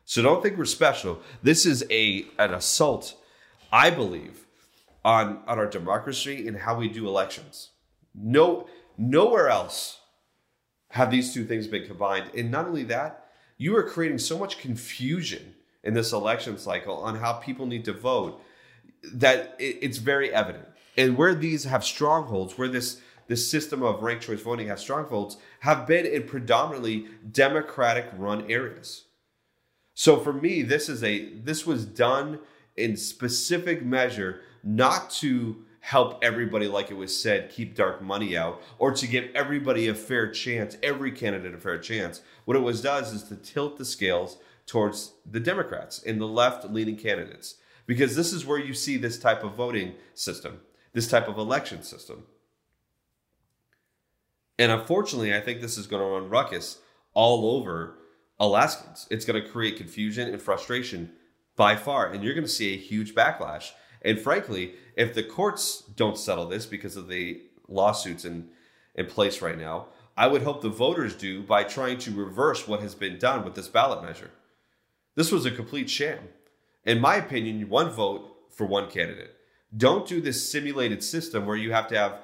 So 0.04 0.22
don't 0.22 0.42
think 0.42 0.58
we're 0.58 0.64
special. 0.64 1.20
This 1.42 1.64
is 1.64 1.84
a 1.90 2.26
an 2.38 2.54
assault, 2.54 3.14
I 3.72 3.90
believe, 3.90 4.46
on 5.04 5.42
on 5.46 5.58
our 5.58 5.66
democracy 5.66 6.48
and 6.48 6.56
how 6.56 6.76
we 6.76 6.88
do 6.88 7.06
elections. 7.06 7.70
No, 8.14 8.66
nowhere 8.98 9.48
else 9.48 10.00
have 10.90 11.10
these 11.10 11.32
two 11.32 11.44
things 11.44 11.66
been 11.66 11.86
combined. 11.86 12.30
And 12.36 12.50
not 12.50 12.66
only 12.66 12.84
that, 12.84 13.26
you 13.56 13.76
are 13.76 13.88
creating 13.88 14.18
so 14.18 14.36
much 14.36 14.58
confusion 14.58 15.54
in 15.82 15.94
this 15.94 16.12
election 16.12 16.58
cycle 16.58 16.96
on 16.96 17.16
how 17.16 17.34
people 17.34 17.66
need 17.66 17.84
to 17.86 17.92
vote 17.92 18.42
that 19.02 19.56
it's 19.58 19.98
very 19.98 20.32
evident. 20.32 20.66
And 20.96 21.16
where 21.16 21.34
these 21.34 21.64
have 21.64 21.84
strongholds, 21.84 22.58
where 22.58 22.68
this 22.68 23.00
this 23.28 23.48
system 23.50 23.82
of 23.82 24.02
ranked 24.02 24.24
choice 24.24 24.42
voting 24.42 24.68
has 24.68 24.80
strongholds, 24.80 25.38
have 25.60 25.86
been 25.86 26.04
in 26.04 26.24
predominantly 26.24 27.06
Democratic 27.30 28.06
run 28.16 28.50
areas. 28.50 29.04
So 29.94 30.18
for 30.18 30.32
me, 30.32 30.62
this 30.62 30.88
is 30.88 31.02
a 31.02 31.32
this 31.34 31.66
was 31.66 31.84
done 31.84 32.40
in 32.76 32.96
specific 32.96 33.84
measure 33.84 34.40
not 34.62 35.10
to 35.10 35.64
help 35.80 36.22
everybody 36.22 36.68
like 36.68 36.90
it 36.90 36.96
was 36.96 37.20
said 37.20 37.50
keep 37.50 37.74
dark 37.74 38.00
money 38.00 38.36
out 38.36 38.62
or 38.78 38.92
to 38.92 39.06
give 39.06 39.24
everybody 39.34 39.88
a 39.88 39.94
fair 39.94 40.30
chance 40.30 40.76
every 40.82 41.10
candidate 41.10 41.54
a 41.54 41.58
fair 41.58 41.78
chance. 41.78 42.20
What 42.44 42.56
it 42.56 42.60
was 42.60 42.82
does 42.82 43.12
is 43.12 43.24
to 43.24 43.36
tilt 43.36 43.78
the 43.78 43.84
scales 43.84 44.38
towards 44.64 45.12
the 45.28 45.40
democrats 45.40 46.02
and 46.02 46.20
the 46.20 46.26
left 46.26 46.70
leaning 46.70 46.96
candidates 46.96 47.56
because 47.92 48.16
this 48.16 48.32
is 48.32 48.46
where 48.46 48.58
you 48.58 48.72
see 48.72 48.96
this 48.96 49.18
type 49.18 49.44
of 49.44 49.52
voting 49.54 49.92
system 50.14 50.60
this 50.92 51.08
type 51.08 51.28
of 51.28 51.38
election 51.38 51.82
system. 51.82 52.24
And 54.58 54.70
unfortunately, 54.70 55.34
I 55.34 55.40
think 55.40 55.60
this 55.60 55.78
is 55.78 55.86
going 55.86 56.02
to 56.02 56.08
run 56.08 56.28
ruckus 56.28 56.78
all 57.14 57.56
over 57.56 57.98
Alaskans. 58.38 59.06
It's 59.10 59.24
going 59.24 59.42
to 59.42 59.48
create 59.48 59.76
confusion 59.76 60.28
and 60.28 60.40
frustration 60.40 61.12
by 61.56 61.76
far, 61.76 62.10
and 62.10 62.22
you're 62.22 62.34
going 62.34 62.46
to 62.46 62.50
see 62.50 62.74
a 62.74 62.78
huge 62.78 63.14
backlash. 63.14 63.70
And 64.02 64.18
frankly, 64.18 64.74
if 64.96 65.14
the 65.14 65.22
courts 65.22 65.82
don't 65.96 66.18
settle 66.18 66.46
this 66.46 66.66
because 66.66 66.96
of 66.96 67.08
the 67.08 67.42
lawsuits 67.68 68.24
in, 68.24 68.48
in 68.94 69.06
place 69.06 69.40
right 69.40 69.58
now, 69.58 69.86
I 70.16 70.26
would 70.26 70.42
hope 70.42 70.60
the 70.60 70.68
voters 70.68 71.14
do 71.14 71.42
by 71.42 71.64
trying 71.64 71.98
to 71.98 72.10
reverse 72.10 72.68
what 72.68 72.80
has 72.80 72.94
been 72.94 73.18
done 73.18 73.44
with 73.44 73.54
this 73.54 73.68
ballot 73.68 74.04
measure. 74.04 74.30
This 75.14 75.32
was 75.32 75.46
a 75.46 75.50
complete 75.50 75.88
sham. 75.88 76.28
In 76.84 77.00
my 77.00 77.16
opinion, 77.16 77.68
one 77.68 77.90
vote 77.90 78.28
for 78.50 78.66
one 78.66 78.90
candidate. 78.90 79.34
Don't 79.76 80.06
do 80.06 80.20
this 80.20 80.50
simulated 80.50 81.02
system 81.02 81.46
where 81.46 81.56
you 81.56 81.72
have 81.72 81.88
to 81.88 81.96
have 81.96 82.18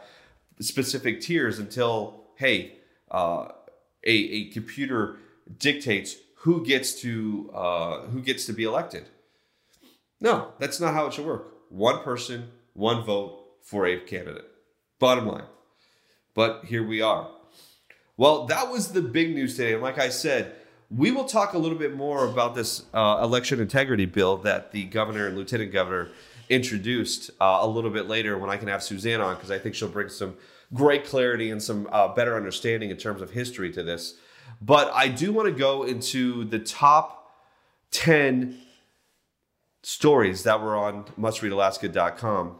specific 0.60 1.20
tiers 1.20 1.58
until, 1.58 2.24
hey, 2.36 2.78
uh, 3.10 3.48
a, 4.04 4.10
a 4.10 4.50
computer 4.50 5.18
dictates 5.58 6.16
who 6.40 6.64
gets 6.64 7.00
to 7.00 7.50
uh, 7.54 8.02
who 8.02 8.20
gets 8.20 8.46
to 8.46 8.52
be 8.52 8.64
elected. 8.64 9.04
No, 10.20 10.52
that's 10.58 10.80
not 10.80 10.94
how 10.94 11.06
it 11.06 11.14
should 11.14 11.26
work. 11.26 11.54
One 11.70 12.02
person, 12.02 12.50
one 12.74 13.04
vote 13.04 13.44
for 13.62 13.86
a 13.86 14.00
candidate. 14.00 14.46
Bottom 14.98 15.26
line. 15.26 15.44
But 16.34 16.64
here 16.66 16.86
we 16.86 17.00
are. 17.00 17.30
Well, 18.16 18.46
that 18.46 18.70
was 18.70 18.92
the 18.92 19.02
big 19.02 19.34
news 19.34 19.56
today. 19.56 19.74
And 19.74 19.82
like 19.82 19.98
I 19.98 20.08
said, 20.08 20.54
we 20.90 21.10
will 21.10 21.24
talk 21.24 21.52
a 21.52 21.58
little 21.58 21.76
bit 21.76 21.94
more 21.94 22.26
about 22.26 22.54
this 22.54 22.84
uh, 22.94 23.20
election 23.22 23.60
integrity 23.60 24.06
bill 24.06 24.38
that 24.38 24.72
the 24.72 24.84
governor 24.84 25.26
and 25.26 25.36
lieutenant 25.36 25.70
governor 25.70 26.08
introduced 26.48 27.30
uh, 27.40 27.58
a 27.60 27.66
little 27.66 27.90
bit 27.90 28.06
later 28.06 28.38
when 28.38 28.48
I 28.48 28.56
can 28.56 28.68
have 28.68 28.82
Suzanne 28.82 29.20
on 29.20 29.34
because 29.34 29.50
I 29.50 29.58
think 29.58 29.74
she'll 29.74 29.88
bring 29.88 30.08
some 30.08 30.36
great 30.72 31.04
clarity 31.04 31.50
and 31.50 31.62
some 31.62 31.88
uh, 31.92 32.08
better 32.08 32.36
understanding 32.36 32.90
in 32.90 32.96
terms 32.96 33.20
of 33.20 33.30
history 33.30 33.70
to 33.72 33.82
this. 33.82 34.14
But 34.62 34.90
I 34.94 35.08
do 35.08 35.32
want 35.32 35.46
to 35.46 35.52
go 35.52 35.82
into 35.82 36.44
the 36.44 36.58
top 36.58 37.34
10 37.90 38.58
stories 39.82 40.42
that 40.44 40.60
were 40.60 40.76
on 40.76 41.04
mustreadalaska.com. 41.18 42.56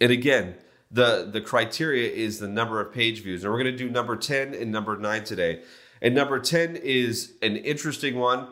And 0.00 0.12
again, 0.12 0.56
the, 0.90 1.28
the 1.30 1.40
criteria 1.40 2.10
is 2.10 2.38
the 2.38 2.48
number 2.48 2.80
of 2.80 2.92
page 2.92 3.22
views. 3.22 3.44
And 3.44 3.52
we're 3.52 3.62
going 3.62 3.76
to 3.76 3.78
do 3.78 3.90
number 3.90 4.16
10 4.16 4.54
and 4.54 4.70
number 4.70 4.96
9 4.96 5.24
today. 5.24 5.62
And 6.02 6.14
number 6.14 6.38
10 6.38 6.76
is 6.76 7.32
an 7.42 7.56
interesting 7.56 8.16
one. 8.16 8.48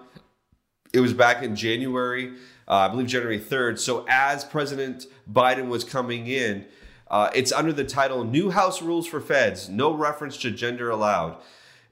It 0.92 1.00
was 1.00 1.12
back 1.12 1.42
in 1.42 1.56
January 1.56 2.34
uh, 2.66 2.72
I 2.72 2.88
believe 2.88 3.06
January 3.06 3.38
3rd. 3.38 3.78
So 3.78 4.04
as 4.08 4.44
President 4.44 5.06
Biden 5.30 5.68
was 5.68 5.84
coming 5.84 6.26
in, 6.26 6.64
uh, 7.08 7.30
it's 7.34 7.52
under 7.52 7.72
the 7.72 7.84
title 7.84 8.24
New 8.24 8.50
House 8.50 8.80
Rules 8.80 9.06
for 9.06 9.20
Feds, 9.20 9.68
no 9.68 9.92
reference 9.92 10.36
to 10.38 10.50
gender 10.50 10.90
allowed. 10.90 11.36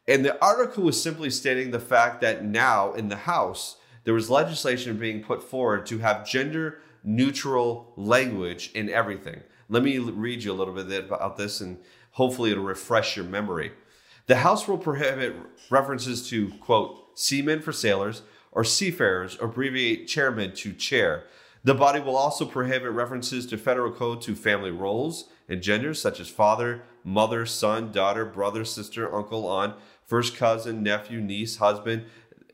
And 0.09 0.25
the 0.25 0.43
article 0.43 0.85
was 0.85 1.01
simply 1.01 1.31
stating 1.31 1.71
the 1.71 1.79
fact 1.79 2.21
that 2.23 2.45
now 2.45 2.93
in 2.95 3.09
the 3.09 3.17
House, 3.17 3.77
there 4.05 4.15
was 4.15 4.31
legislation 4.31 4.97
being 4.97 5.23
put 5.23 5.43
forward 5.43 5.87
to 5.87 5.99
have 5.99 6.27
gender 6.27 6.81
neutral 7.05 7.93
language 7.97 8.71
in 8.75 8.89
everything. 8.89 9.43
Let 9.69 9.83
me 9.83 9.99
read 9.99 10.43
you 10.43 10.53
a 10.53 10.55
little 10.55 10.75
bit 10.75 11.05
about 11.05 11.37
this 11.37 11.61
and 11.61 11.79
hopefully 12.13 12.51
it'll 12.51 12.65
refresh 12.65 13.17
your 13.17 13.25
memory. 13.25 13.73
The 14.27 14.37
House 14.37 14.69
will 14.69 14.79
prohibit 14.79 15.35
references 15.69 16.29
to, 16.29 16.51
quote, 16.61 17.19
seamen 17.19 17.61
for 17.61 17.73
sailors 17.73 18.23
or 18.53 18.63
seafarers, 18.63 19.37
abbreviate 19.41 20.07
chairman 20.07 20.55
to 20.55 20.73
chair. 20.73 21.25
The 21.65 21.75
body 21.75 22.01
will 22.01 22.17
also 22.17 22.45
prohibit 22.45 22.91
references 22.93 23.47
to 23.47 23.59
federal 23.59 23.93
code 23.93 24.21
to 24.23 24.35
family 24.35 24.71
roles 24.71 25.29
and 25.49 25.63
genders 25.63 26.01
such 26.01 26.21
as 26.21 26.29
father, 26.29 26.83
mother, 27.03 27.47
son, 27.47 27.91
daughter, 27.91 28.25
brother, 28.25 28.65
sister, 28.65 29.13
uncle, 29.13 29.49
aunt, 29.49 29.75
first 30.05 30.37
cousin, 30.37 30.83
nephew, 30.83 31.21
niece, 31.21 31.57
husband. 31.57 32.05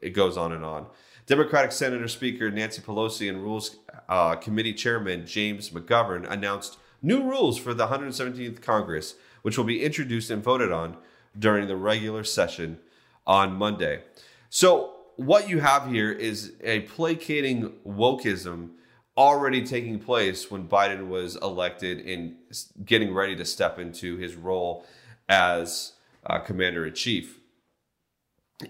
It 0.00 0.10
goes 0.10 0.36
on 0.36 0.52
and 0.52 0.64
on. 0.64 0.86
Democratic 1.26 1.72
Senator 1.72 2.08
Speaker 2.08 2.50
Nancy 2.50 2.80
Pelosi 2.80 3.28
and 3.28 3.42
Rules 3.42 3.76
uh, 4.08 4.36
Committee 4.36 4.72
Chairman 4.72 5.26
James 5.26 5.68
McGovern 5.70 6.30
announced 6.30 6.78
new 7.02 7.22
rules 7.22 7.58
for 7.58 7.74
the 7.74 7.88
117th 7.88 8.62
Congress, 8.62 9.16
which 9.42 9.58
will 9.58 9.64
be 9.64 9.82
introduced 9.82 10.30
and 10.30 10.42
voted 10.42 10.72
on 10.72 10.96
during 11.36 11.68
the 11.68 11.76
regular 11.76 12.24
session 12.24 12.78
on 13.26 13.54
Monday. 13.54 14.02
So, 14.50 14.94
what 15.16 15.48
you 15.48 15.58
have 15.58 15.88
here 15.88 16.12
is 16.12 16.52
a 16.62 16.80
placating 16.80 17.72
wokeism 17.84 18.70
already 19.16 19.66
taking 19.66 19.98
place 19.98 20.48
when 20.48 20.68
Biden 20.68 21.08
was 21.08 21.34
elected 21.36 22.06
and 22.06 22.36
getting 22.84 23.12
ready 23.12 23.34
to 23.34 23.44
step 23.44 23.80
into 23.80 24.16
his 24.16 24.36
role 24.36 24.86
as 25.28 25.94
uh, 26.24 26.38
commander 26.38 26.86
in 26.86 26.94
chief. 26.94 27.40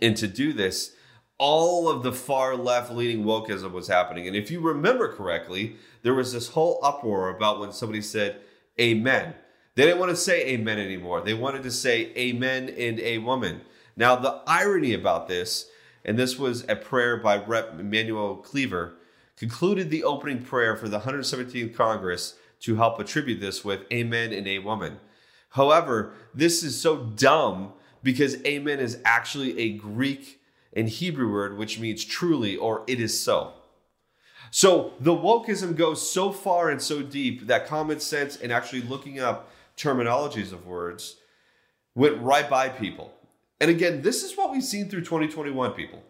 And 0.01 0.17
to 0.17 0.27
do 0.27 0.55
this, 0.55 0.95
all 1.37 1.89
of 1.89 2.03
the 2.03 2.13
far 2.13 2.57
left 2.57 2.91
leaning 2.91 3.25
wokeism 3.25 3.73
was 3.73 3.89
happening. 3.89 4.27
And 4.27 4.35
if 4.35 4.51
you 4.51 4.61
remember 4.61 5.13
correctly, 5.13 5.77
there 6.03 6.15
was 6.15 6.33
this 6.33 6.49
whole 6.49 6.81
uproar 6.83 7.29
about 7.29 7.61
when 7.61 7.73
somebody 7.73 8.03
said 8.03 8.41
amen. 8.81 9.35
They 9.79 9.85
didn't 9.85 10.01
want 10.01 10.11
to 10.11 10.17
say 10.17 10.45
amen 10.45 10.81
anymore. 10.81 11.21
They 11.21 11.35
wanted 11.35 11.63
to 11.63 11.71
say 11.71 12.11
amen 12.17 12.69
and 12.69 12.99
a 12.99 13.19
woman. 13.19 13.61
Now, 13.97 14.17
the 14.17 14.43
irony 14.45 14.93
about 14.93 15.29
this, 15.29 15.71
and 16.05 16.19
this 16.19 16.37
was 16.37 16.65
a 16.69 16.75
prayer 16.75 17.17
by 17.17 17.45
Rep. 17.45 17.79
Emanuel 17.79 18.39
Cleaver, 18.39 18.95
concluded 19.37 19.89
the 19.89 20.03
opening 20.03 20.43
prayer 20.43 20.75
for 20.75 20.89
the 20.89 20.99
117th 20.99 21.77
Congress 21.77 22.35
to 22.59 22.75
help 22.75 22.99
attribute 22.99 23.41
this 23.41 23.65
with 23.65 23.83
amen 23.93 24.33
and 24.33 24.49
a 24.49 24.59
woman. 24.59 24.99
However, 25.51 26.13
this 26.35 26.65
is 26.65 26.81
so 26.81 26.97
dumb 26.97 27.73
because 28.03 28.45
amen 28.45 28.81
is 28.81 28.99
actually 29.05 29.57
a 29.61 29.75
Greek 29.75 30.41
and 30.73 30.89
Hebrew 30.89 31.31
word 31.31 31.57
which 31.57 31.79
means 31.79 32.05
truly 32.05 32.57
or 32.57 32.83
it 32.89 32.99
is 32.99 33.21
so. 33.21 33.53
So 34.51 34.95
the 34.99 35.15
wokeism 35.15 35.77
goes 35.77 36.11
so 36.11 36.33
far 36.33 36.69
and 36.69 36.83
so 36.83 37.01
deep 37.01 37.47
that 37.47 37.69
common 37.69 38.01
sense 38.01 38.35
and 38.35 38.51
actually 38.51 38.83
looking 38.83 39.21
up 39.21 39.53
terminologies 39.79 40.53
of 40.53 40.67
words 40.67 41.17
went 41.95 42.21
right 42.21 42.51
by 42.51 42.69
people. 42.69 43.13
And 43.61 43.71
again, 43.71 44.03
this 44.03 44.23
is 44.23 44.37
what 44.37 44.51
we've 44.51 44.63
seen 44.63 44.89
through 44.89 45.01
2021, 45.01 45.73
people. 45.73 46.03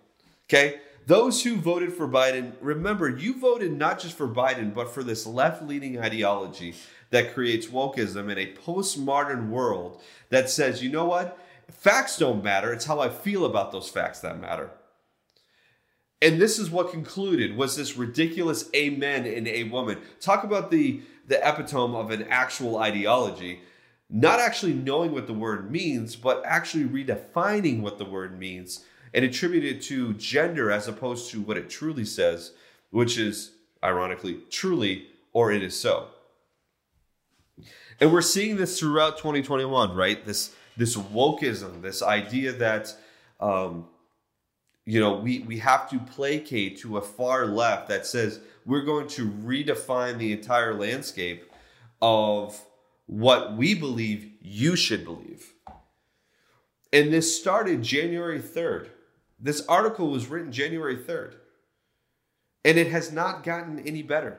Okay? 0.48 0.80
Those 1.06 1.42
who 1.42 1.56
voted 1.56 1.92
for 1.92 2.06
Biden, 2.06 2.52
remember, 2.60 3.08
you 3.08 3.38
voted 3.38 3.72
not 3.72 3.98
just 3.98 4.16
for 4.16 4.28
Biden, 4.28 4.74
but 4.74 4.92
for 4.92 5.02
this 5.02 5.26
left 5.26 5.62
leaning 5.62 5.98
ideology 5.98 6.74
that 7.10 7.32
creates 7.32 7.66
wokeism 7.66 8.30
in 8.30 8.36
a 8.36 8.52
postmodern 8.54 9.48
world 9.48 10.02
that 10.28 10.50
says, 10.50 10.82
you 10.82 10.90
know 10.90 11.06
what? 11.06 11.38
Facts 11.70 12.18
don't 12.18 12.44
matter. 12.44 12.72
It's 12.72 12.84
how 12.84 13.00
I 13.00 13.08
feel 13.08 13.46
about 13.46 13.72
those 13.72 13.88
facts 13.88 14.20
that 14.20 14.40
matter. 14.40 14.70
And 16.20 16.40
this 16.40 16.58
is 16.58 16.70
what 16.70 16.90
concluded 16.90 17.56
was 17.56 17.76
this 17.76 17.96
ridiculous 17.96 18.68
amen 18.74 19.24
in 19.24 19.46
a 19.46 19.64
woman. 19.64 19.98
Talk 20.20 20.44
about 20.44 20.70
the, 20.70 21.00
the 21.28 21.46
epitome 21.46 21.96
of 21.96 22.10
an 22.10 22.26
actual 22.28 22.78
ideology, 22.78 23.60
not 24.10 24.40
actually 24.40 24.72
knowing 24.72 25.12
what 25.12 25.26
the 25.26 25.32
word 25.32 25.70
means, 25.70 26.16
but 26.16 26.42
actually 26.44 26.84
redefining 26.84 27.80
what 27.80 27.98
the 27.98 28.04
word 28.04 28.38
means 28.38 28.84
and 29.14 29.24
attribute 29.24 29.64
it 29.64 29.82
to 29.82 30.14
gender 30.14 30.70
as 30.70 30.88
opposed 30.88 31.30
to 31.30 31.40
what 31.40 31.56
it 31.56 31.70
truly 31.70 32.04
says, 32.04 32.52
which 32.90 33.18
is 33.18 33.52
ironically 33.84 34.40
truly 34.50 35.06
or 35.32 35.52
it 35.52 35.62
is 35.62 35.78
so. 35.78 36.08
And 38.00 38.12
we're 38.12 38.22
seeing 38.22 38.56
this 38.56 38.78
throughout 38.78 39.18
2021, 39.18 39.94
right? 39.94 40.24
This 40.24 40.54
this 40.76 40.96
wokeism, 40.96 41.82
this 41.82 42.02
idea 42.02 42.52
that 42.52 42.94
um, 43.40 43.86
you 44.86 45.00
know 45.00 45.16
we 45.16 45.40
we 45.40 45.58
have 45.58 45.90
to 45.90 45.98
placate 45.98 46.78
to 46.78 46.96
a 46.96 47.02
far 47.02 47.46
left 47.46 47.88
that 47.88 48.06
says 48.06 48.40
we're 48.68 48.82
going 48.82 49.08
to 49.08 49.30
redefine 49.30 50.18
the 50.18 50.30
entire 50.30 50.74
landscape 50.74 51.50
of 52.02 52.66
what 53.06 53.56
we 53.56 53.72
believe 53.72 54.30
you 54.42 54.76
should 54.76 55.06
believe. 55.06 55.54
And 56.92 57.10
this 57.10 57.34
started 57.34 57.82
January 57.82 58.38
3rd. 58.38 58.88
This 59.40 59.64
article 59.66 60.10
was 60.10 60.26
written 60.26 60.52
January 60.52 60.98
3rd. 60.98 61.36
And 62.62 62.76
it 62.76 62.88
has 62.88 63.10
not 63.10 63.42
gotten 63.42 63.78
any 63.86 64.02
better. 64.02 64.38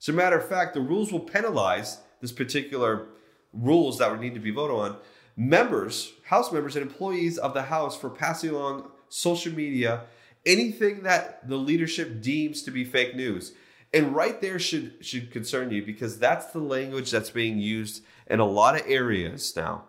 As 0.00 0.08
a 0.08 0.12
matter 0.12 0.38
of 0.38 0.48
fact, 0.48 0.74
the 0.74 0.80
rules 0.80 1.10
will 1.10 1.18
penalize 1.18 1.98
this 2.20 2.30
particular 2.30 3.06
rules 3.52 3.98
that 3.98 4.12
would 4.12 4.20
need 4.20 4.34
to 4.34 4.40
be 4.40 4.52
voted 4.52 4.76
on 4.76 4.96
members, 5.36 6.12
House 6.26 6.52
members, 6.52 6.76
and 6.76 6.88
employees 6.88 7.38
of 7.38 7.54
the 7.54 7.62
House 7.62 7.98
for 7.98 8.08
passing 8.08 8.50
along 8.50 8.88
social 9.08 9.52
media 9.52 10.02
anything 10.48 11.04
that 11.04 11.48
the 11.48 11.56
leadership 11.56 12.20
deems 12.20 12.62
to 12.62 12.72
be 12.72 12.84
fake 12.84 13.14
news. 13.14 13.52
And 13.94 14.14
right 14.14 14.40
there 14.40 14.58
should 14.58 14.94
should 15.00 15.30
concern 15.30 15.70
you 15.70 15.84
because 15.84 16.18
that's 16.18 16.46
the 16.46 16.58
language 16.58 17.10
that's 17.10 17.30
being 17.30 17.58
used 17.58 18.02
in 18.26 18.40
a 18.40 18.44
lot 18.44 18.74
of 18.74 18.82
areas 18.86 19.54
now 19.54 19.84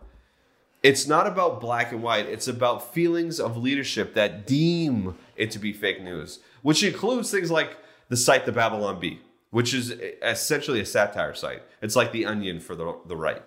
it's 0.81 1.07
not 1.07 1.27
about 1.27 1.59
black 1.59 1.91
and 1.91 2.01
white. 2.01 2.25
It's 2.25 2.47
about 2.47 2.93
feelings 2.93 3.39
of 3.39 3.57
leadership 3.57 4.13
that 4.13 4.47
deem 4.47 5.15
it 5.35 5.51
to 5.51 5.59
be 5.59 5.73
fake 5.73 6.01
news, 6.01 6.39
which 6.61 6.83
includes 6.83 7.29
things 7.29 7.51
like 7.51 7.77
the 8.07 8.17
site 8.17 8.45
The 8.45 8.51
Babylon 8.51 8.99
Bee, 8.99 9.19
which 9.51 9.73
is 9.73 9.91
essentially 10.21 10.79
a 10.79 10.85
satire 10.85 11.33
site. 11.33 11.63
It's 11.81 11.95
like 11.95 12.11
the 12.11 12.25
onion 12.25 12.59
for 12.59 12.75
the, 12.75 12.97
the 13.07 13.17
right. 13.17 13.43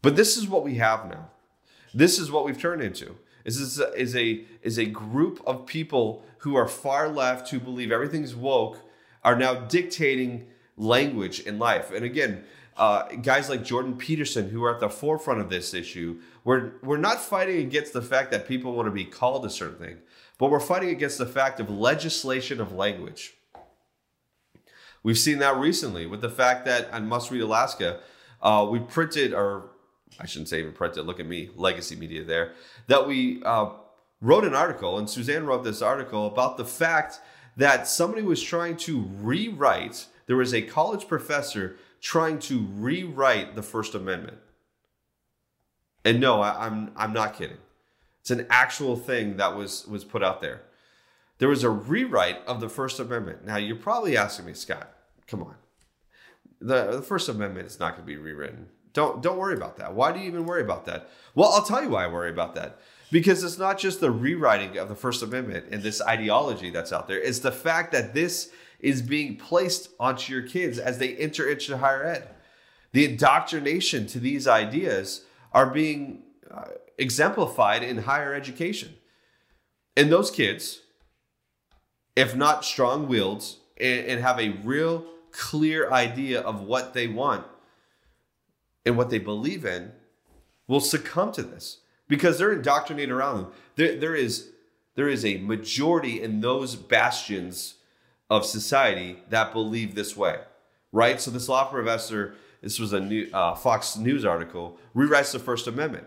But 0.00 0.16
this 0.16 0.36
is 0.36 0.48
what 0.48 0.64
we 0.64 0.76
have 0.76 1.08
now. 1.08 1.30
This 1.94 2.18
is 2.18 2.30
what 2.30 2.44
we've 2.44 2.60
turned 2.60 2.82
into. 2.82 3.16
Is 3.44 3.58
is 3.58 3.80
a, 3.80 3.92
is 3.94 4.16
a 4.16 4.44
is 4.62 4.78
a 4.78 4.86
group 4.86 5.42
of 5.46 5.66
people 5.66 6.24
who 6.38 6.56
are 6.56 6.68
far 6.68 7.08
left 7.08 7.50
who 7.50 7.60
believe 7.60 7.90
everything's 7.92 8.34
woke 8.34 8.78
are 9.24 9.36
now 9.36 9.54
dictating 9.54 10.46
language 10.76 11.40
in 11.40 11.58
life. 11.58 11.92
And 11.92 12.04
again, 12.04 12.44
uh, 12.76 13.04
guys 13.16 13.48
like 13.48 13.62
Jordan 13.62 13.96
Peterson, 13.96 14.50
who 14.50 14.64
are 14.64 14.74
at 14.74 14.80
the 14.80 14.88
forefront 14.88 15.40
of 15.40 15.50
this 15.50 15.74
issue, 15.74 16.20
we're, 16.44 16.72
we're 16.82 16.96
not 16.96 17.20
fighting 17.20 17.58
against 17.58 17.92
the 17.92 18.02
fact 18.02 18.30
that 18.30 18.48
people 18.48 18.72
want 18.72 18.86
to 18.86 18.92
be 18.92 19.04
called 19.04 19.44
a 19.44 19.50
certain 19.50 19.76
thing, 19.76 19.98
but 20.38 20.50
we're 20.50 20.60
fighting 20.60 20.88
against 20.88 21.18
the 21.18 21.26
fact 21.26 21.60
of 21.60 21.70
legislation 21.70 22.60
of 22.60 22.72
language. 22.72 23.34
We've 25.02 25.18
seen 25.18 25.38
that 25.38 25.56
recently 25.56 26.06
with 26.06 26.20
the 26.20 26.30
fact 26.30 26.64
that 26.64 26.90
on 26.92 27.08
Must 27.08 27.30
Read 27.30 27.42
Alaska, 27.42 28.00
uh, 28.40 28.66
we 28.70 28.78
printed, 28.78 29.34
or 29.34 29.70
I 30.20 30.26
shouldn't 30.26 30.48
say 30.48 30.60
even 30.60 30.72
printed, 30.72 31.06
look 31.06 31.20
at 31.20 31.26
me, 31.26 31.50
legacy 31.56 31.96
media 31.96 32.24
there, 32.24 32.52
that 32.86 33.06
we 33.06 33.42
uh, 33.44 33.70
wrote 34.20 34.44
an 34.44 34.54
article, 34.54 34.98
and 34.98 35.08
Suzanne 35.08 35.46
wrote 35.46 35.64
this 35.64 35.82
article 35.82 36.26
about 36.26 36.56
the 36.56 36.64
fact 36.64 37.20
that 37.56 37.86
somebody 37.86 38.22
was 38.22 38.42
trying 38.42 38.76
to 38.78 39.02
rewrite, 39.20 40.06
there 40.26 40.36
was 40.36 40.54
a 40.54 40.62
college 40.62 41.08
professor 41.08 41.76
trying 42.00 42.38
to 42.40 42.66
rewrite 42.74 43.54
the 43.54 43.62
First 43.62 43.94
Amendment. 43.94 44.38
And 46.04 46.20
no, 46.20 46.40
I, 46.40 46.66
I'm 46.66 46.90
I'm 46.96 47.12
not 47.12 47.34
kidding. 47.34 47.58
It's 48.20 48.30
an 48.30 48.46
actual 48.50 48.96
thing 48.96 49.36
that 49.36 49.56
was 49.56 49.86
was 49.86 50.04
put 50.04 50.22
out 50.22 50.40
there. 50.40 50.62
There 51.38 51.48
was 51.48 51.64
a 51.64 51.70
rewrite 51.70 52.38
of 52.46 52.60
the 52.60 52.68
First 52.68 52.98
Amendment. 53.00 53.44
Now 53.44 53.56
you're 53.56 53.76
probably 53.76 54.16
asking 54.16 54.46
me, 54.46 54.54
Scott, 54.54 54.92
come 55.26 55.42
on. 55.42 55.54
The, 56.60 56.92
the 56.92 57.02
First 57.02 57.28
Amendment 57.28 57.66
is 57.66 57.80
not 57.80 57.96
going 57.96 58.02
to 58.02 58.06
be 58.06 58.16
rewritten. 58.16 58.68
Don't 58.92 59.22
don't 59.22 59.38
worry 59.38 59.54
about 59.54 59.76
that. 59.78 59.94
Why 59.94 60.12
do 60.12 60.20
you 60.20 60.26
even 60.26 60.44
worry 60.44 60.62
about 60.62 60.84
that? 60.86 61.08
Well, 61.34 61.50
I'll 61.52 61.64
tell 61.64 61.82
you 61.82 61.90
why 61.90 62.04
I 62.04 62.08
worry 62.08 62.30
about 62.30 62.54
that. 62.54 62.78
Because 63.10 63.44
it's 63.44 63.58
not 63.58 63.78
just 63.78 64.00
the 64.00 64.10
rewriting 64.10 64.78
of 64.78 64.88
the 64.88 64.94
First 64.94 65.22
Amendment 65.22 65.66
and 65.70 65.82
this 65.82 66.00
ideology 66.00 66.70
that's 66.70 66.92
out 66.92 67.08
there. 67.08 67.20
It's 67.20 67.40
the 67.40 67.52
fact 67.52 67.92
that 67.92 68.14
this 68.14 68.50
is 68.80 69.02
being 69.02 69.36
placed 69.36 69.90
onto 70.00 70.32
your 70.32 70.42
kids 70.42 70.78
as 70.78 70.98
they 70.98 71.14
enter 71.16 71.48
into 71.48 71.76
higher 71.76 72.04
ed. 72.04 72.28
The 72.92 73.04
indoctrination 73.04 74.06
to 74.08 74.18
these 74.18 74.48
ideas 74.48 75.24
are 75.52 75.66
being 75.66 76.22
uh, 76.50 76.64
exemplified 76.98 77.82
in 77.82 77.98
higher 77.98 78.34
education. 78.34 78.94
And 79.96 80.10
those 80.10 80.30
kids, 80.30 80.80
if 82.16 82.34
not 82.34 82.64
strong 82.64 83.08
willed 83.08 83.44
and, 83.78 84.06
and 84.06 84.20
have 84.20 84.40
a 84.40 84.50
real 84.64 85.04
clear 85.30 85.90
idea 85.90 86.40
of 86.40 86.62
what 86.62 86.94
they 86.94 87.08
want 87.08 87.46
and 88.84 88.96
what 88.96 89.10
they 89.10 89.18
believe 89.18 89.64
in, 89.64 89.92
will 90.66 90.80
succumb 90.80 91.32
to 91.32 91.42
this 91.42 91.78
because 92.08 92.38
they're 92.38 92.52
indoctrinated 92.52 93.10
around 93.10 93.36
them. 93.36 93.52
There, 93.76 93.96
there 93.96 94.14
is 94.14 94.50
there 94.94 95.08
is 95.08 95.24
a 95.24 95.38
majority 95.38 96.22
in 96.22 96.40
those 96.40 96.76
bastions 96.76 97.76
of 98.28 98.44
society 98.44 99.22
that 99.30 99.52
believe 99.52 99.94
this 99.94 100.16
way, 100.16 100.40
right? 100.92 101.20
So 101.20 101.30
this 101.30 101.48
law 101.48 101.64
professor, 101.64 102.34
this 102.60 102.78
was 102.78 102.92
a 102.92 103.00
new 103.00 103.28
uh, 103.32 103.54
Fox 103.54 103.96
News 103.96 104.24
article, 104.24 104.78
rewrites 104.94 105.32
the 105.32 105.38
First 105.38 105.66
Amendment, 105.66 106.06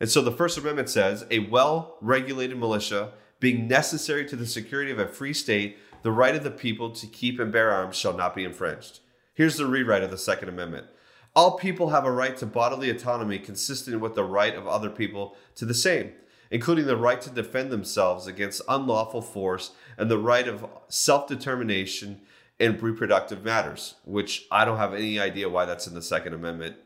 and 0.00 0.10
so 0.10 0.20
the 0.20 0.32
First 0.32 0.58
Amendment 0.58 0.90
says 0.90 1.24
a 1.30 1.38
well-regulated 1.38 2.58
militia 2.58 3.12
being 3.38 3.68
necessary 3.68 4.24
to 4.26 4.36
the 4.36 4.46
security 4.46 4.90
of 4.90 4.98
a 4.98 5.06
free 5.06 5.32
state, 5.32 5.78
the 6.02 6.12
right 6.12 6.34
of 6.34 6.44
the 6.44 6.50
people 6.50 6.90
to 6.90 7.06
keep 7.06 7.38
and 7.38 7.52
bear 7.52 7.70
arms 7.70 7.96
shall 7.96 8.12
not 8.12 8.34
be 8.34 8.44
infringed. 8.44 9.00
Here's 9.34 9.56
the 9.56 9.66
rewrite 9.66 10.02
of 10.02 10.10
the 10.10 10.18
Second 10.18 10.48
Amendment. 10.48 10.86
All 11.34 11.56
people 11.56 11.90
have 11.90 12.04
a 12.04 12.12
right 12.12 12.36
to 12.38 12.46
bodily 12.46 12.90
autonomy 12.90 13.38
consistent 13.38 14.00
with 14.00 14.14
the 14.14 14.24
right 14.24 14.54
of 14.54 14.66
other 14.66 14.90
people 14.90 15.36
to 15.54 15.64
the 15.64 15.74
same, 15.74 16.12
including 16.50 16.86
the 16.86 16.96
right 16.96 17.20
to 17.22 17.30
defend 17.30 17.70
themselves 17.70 18.26
against 18.26 18.60
unlawful 18.68 19.22
force 19.22 19.72
and 19.96 20.10
the 20.10 20.18
right 20.18 20.46
of 20.46 20.66
self 20.88 21.26
determination 21.26 22.20
in 22.58 22.78
reproductive 22.78 23.44
matters, 23.44 23.94
which 24.04 24.46
I 24.50 24.64
don't 24.64 24.76
have 24.76 24.94
any 24.94 25.18
idea 25.18 25.48
why 25.48 25.64
that's 25.64 25.86
in 25.86 25.94
the 25.94 26.02
Second 26.02 26.34
Amendment 26.34 26.76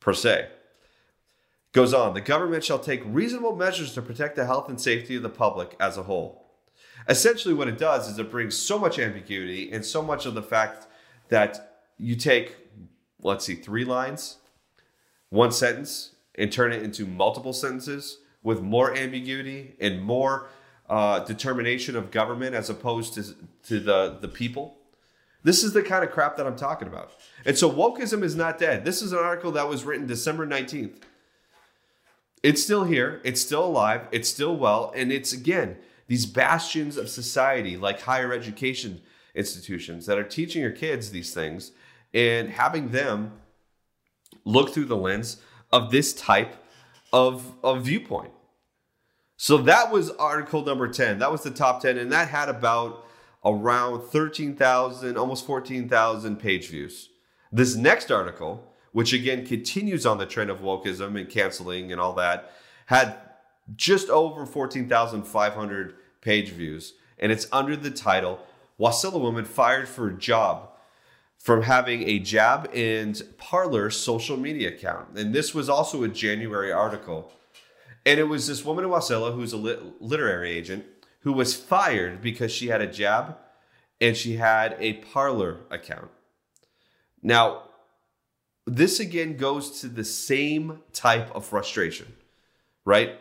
per 0.00 0.12
se. 0.12 0.48
Goes 1.72 1.94
on, 1.94 2.14
the 2.14 2.20
government 2.20 2.64
shall 2.64 2.78
take 2.78 3.02
reasonable 3.04 3.54
measures 3.54 3.94
to 3.94 4.02
protect 4.02 4.34
the 4.36 4.46
health 4.46 4.68
and 4.68 4.80
safety 4.80 5.16
of 5.16 5.22
the 5.22 5.28
public 5.28 5.76
as 5.78 5.96
a 5.96 6.02
whole. 6.02 6.46
Essentially, 7.08 7.54
what 7.54 7.68
it 7.68 7.78
does 7.78 8.08
is 8.08 8.18
it 8.18 8.30
brings 8.30 8.56
so 8.56 8.78
much 8.78 8.98
ambiguity 8.98 9.70
and 9.70 9.84
so 9.84 10.02
much 10.02 10.26
of 10.26 10.34
the 10.34 10.42
fact 10.42 10.86
that 11.28 11.84
you 11.98 12.16
take 12.16 12.56
let's 13.22 13.44
see, 13.44 13.54
three 13.54 13.84
lines, 13.84 14.38
one 15.30 15.52
sentence, 15.52 16.14
and 16.34 16.52
turn 16.52 16.72
it 16.72 16.82
into 16.82 17.06
multiple 17.06 17.52
sentences 17.52 18.18
with 18.42 18.62
more 18.62 18.96
ambiguity 18.96 19.74
and 19.80 20.02
more 20.02 20.48
uh, 20.88 21.20
determination 21.20 21.96
of 21.96 22.10
government 22.10 22.54
as 22.54 22.70
opposed 22.70 23.14
to, 23.14 23.34
to 23.64 23.80
the, 23.80 24.18
the 24.20 24.28
people. 24.28 24.76
This 25.42 25.62
is 25.62 25.72
the 25.72 25.82
kind 25.82 26.04
of 26.04 26.10
crap 26.10 26.36
that 26.36 26.46
I'm 26.46 26.56
talking 26.56 26.88
about. 26.88 27.12
And 27.44 27.56
so 27.56 27.70
wokeism 27.70 28.22
is 28.22 28.34
not 28.34 28.58
dead. 28.58 28.84
This 28.84 29.02
is 29.02 29.12
an 29.12 29.18
article 29.18 29.52
that 29.52 29.68
was 29.68 29.84
written 29.84 30.06
December 30.06 30.46
19th. 30.46 31.02
It's 32.42 32.62
still 32.62 32.84
here, 32.84 33.20
it's 33.24 33.40
still 33.40 33.64
alive, 33.64 34.06
it's 34.12 34.28
still 34.28 34.56
well, 34.56 34.92
and 34.94 35.10
it's 35.10 35.32
again 35.32 35.76
these 36.06 36.24
bastions 36.24 36.96
of 36.96 37.08
society 37.08 37.76
like 37.76 38.02
higher 38.02 38.32
education 38.32 39.00
institutions 39.34 40.06
that 40.06 40.18
are 40.18 40.24
teaching 40.24 40.62
your 40.62 40.70
kids 40.70 41.10
these 41.10 41.34
things 41.34 41.72
and 42.14 42.50
having 42.50 42.90
them 42.90 43.32
look 44.44 44.70
through 44.70 44.86
the 44.86 44.96
lens 44.96 45.38
of 45.72 45.90
this 45.90 46.12
type 46.12 46.56
of, 47.12 47.52
of 47.62 47.84
viewpoint. 47.84 48.32
So 49.36 49.58
that 49.58 49.92
was 49.92 50.10
article 50.10 50.64
number 50.64 50.88
10. 50.88 51.20
That 51.20 51.30
was 51.30 51.42
the 51.42 51.50
top 51.50 51.80
10, 51.82 51.96
and 51.98 52.10
that 52.12 52.28
had 52.28 52.48
about 52.48 53.04
around 53.44 54.02
13,000, 54.02 55.16
almost 55.16 55.46
14,000 55.46 56.36
page 56.36 56.68
views. 56.68 57.10
This 57.52 57.76
next 57.76 58.10
article, 58.10 58.74
which 58.92 59.12
again 59.12 59.46
continues 59.46 60.04
on 60.04 60.18
the 60.18 60.26
trend 60.26 60.50
of 60.50 60.60
wokeism 60.60 61.18
and 61.18 61.28
canceling 61.28 61.92
and 61.92 62.00
all 62.00 62.14
that, 62.14 62.52
had 62.86 63.16
just 63.76 64.08
over 64.08 64.44
14,500 64.44 65.94
page 66.20 66.50
views, 66.50 66.94
and 67.18 67.30
it's 67.30 67.46
under 67.52 67.76
the 67.76 67.90
title 67.90 68.40
Wasilla 68.78 69.20
Woman 69.20 69.44
Fired 69.44 69.88
for 69.88 70.08
a 70.08 70.14
Job 70.14 70.70
from 71.38 71.62
having 71.62 72.02
a 72.02 72.18
Gab 72.18 72.68
and 72.74 73.22
Parler 73.38 73.90
social 73.90 74.36
media 74.36 74.68
account. 74.68 75.16
And 75.16 75.32
this 75.32 75.54
was 75.54 75.68
also 75.68 76.02
a 76.02 76.08
January 76.08 76.72
article. 76.72 77.32
And 78.04 78.18
it 78.18 78.24
was 78.24 78.46
this 78.46 78.64
woman 78.64 78.84
in 78.84 78.90
Wasilla 78.90 79.34
who's 79.34 79.52
a 79.52 79.56
lit- 79.56 80.02
literary 80.02 80.50
agent 80.50 80.84
who 81.20 81.32
was 81.32 81.54
fired 81.54 82.20
because 82.20 82.52
she 82.52 82.68
had 82.68 82.80
a 82.80 82.86
Gab 82.86 83.36
and 84.00 84.16
she 84.16 84.36
had 84.36 84.76
a 84.78 84.94
Parler 84.94 85.60
account. 85.70 86.10
Now, 87.22 87.62
this 88.66 89.00
again 89.00 89.36
goes 89.36 89.80
to 89.80 89.88
the 89.88 90.04
same 90.04 90.80
type 90.92 91.34
of 91.34 91.44
frustration, 91.44 92.14
right? 92.84 93.18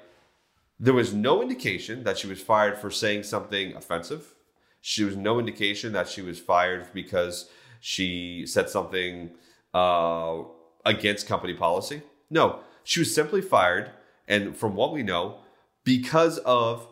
There 0.80 0.94
was 0.94 1.14
no 1.14 1.42
indication 1.42 2.04
that 2.04 2.18
she 2.18 2.28
was 2.28 2.42
fired 2.42 2.78
for 2.78 2.92
saying 2.92 3.24
something 3.24 3.76
offensive. 3.76 4.36
She 4.82 5.04
was 5.04 5.16
no 5.16 5.40
indication 5.40 5.94
that 5.94 6.08
she 6.08 6.22
was 6.22 6.40
fired 6.40 6.88
because 6.94 7.50
she 7.80 8.46
said 8.46 8.70
something 8.70 9.32
uh, 9.74 10.44
against 10.86 11.28
company 11.28 11.54
policy. 11.54 12.02
No, 12.30 12.60
she 12.84 13.00
was 13.00 13.14
simply 13.14 13.42
fired, 13.42 13.92
and 14.28 14.56
from 14.56 14.76
what 14.76 14.94
we 14.94 15.04
know, 15.04 15.40
because 15.84 16.38
of 16.40 16.88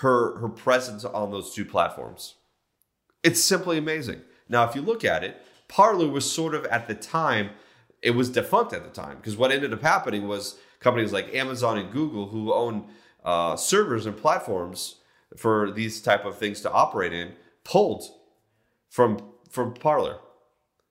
her 0.00 0.38
her 0.38 0.48
presence 0.48 1.04
on 1.04 1.30
those 1.30 1.54
two 1.54 1.64
platforms. 1.64 2.34
It's 3.22 3.42
simply 3.42 3.76
amazing. 3.76 4.22
Now, 4.48 4.68
if 4.68 4.74
you 4.74 4.80
look 4.80 5.04
at 5.04 5.22
it, 5.22 5.40
Parler 5.68 6.08
was 6.08 6.30
sort 6.30 6.54
of 6.54 6.64
at 6.66 6.88
the 6.88 6.94
time 6.94 7.50
it 8.02 8.12
was 8.12 8.30
defunct 8.30 8.72
at 8.72 8.82
the 8.82 8.90
time 8.90 9.16
because 9.16 9.36
what 9.36 9.52
ended 9.52 9.72
up 9.72 9.82
happening 9.82 10.26
was 10.26 10.58
companies 10.80 11.12
like 11.12 11.34
Amazon 11.34 11.78
and 11.78 11.92
Google, 11.92 12.28
who 12.28 12.52
own 12.52 12.86
uh, 13.24 13.56
servers 13.56 14.06
and 14.06 14.16
platforms 14.16 14.96
for 15.36 15.70
these 15.70 16.00
type 16.00 16.24
of 16.24 16.38
things 16.38 16.60
to 16.62 16.72
operate 16.72 17.12
in, 17.12 17.32
pulled 17.64 18.04
from 18.88 19.18
from 19.50 19.74
Parler. 19.74 20.18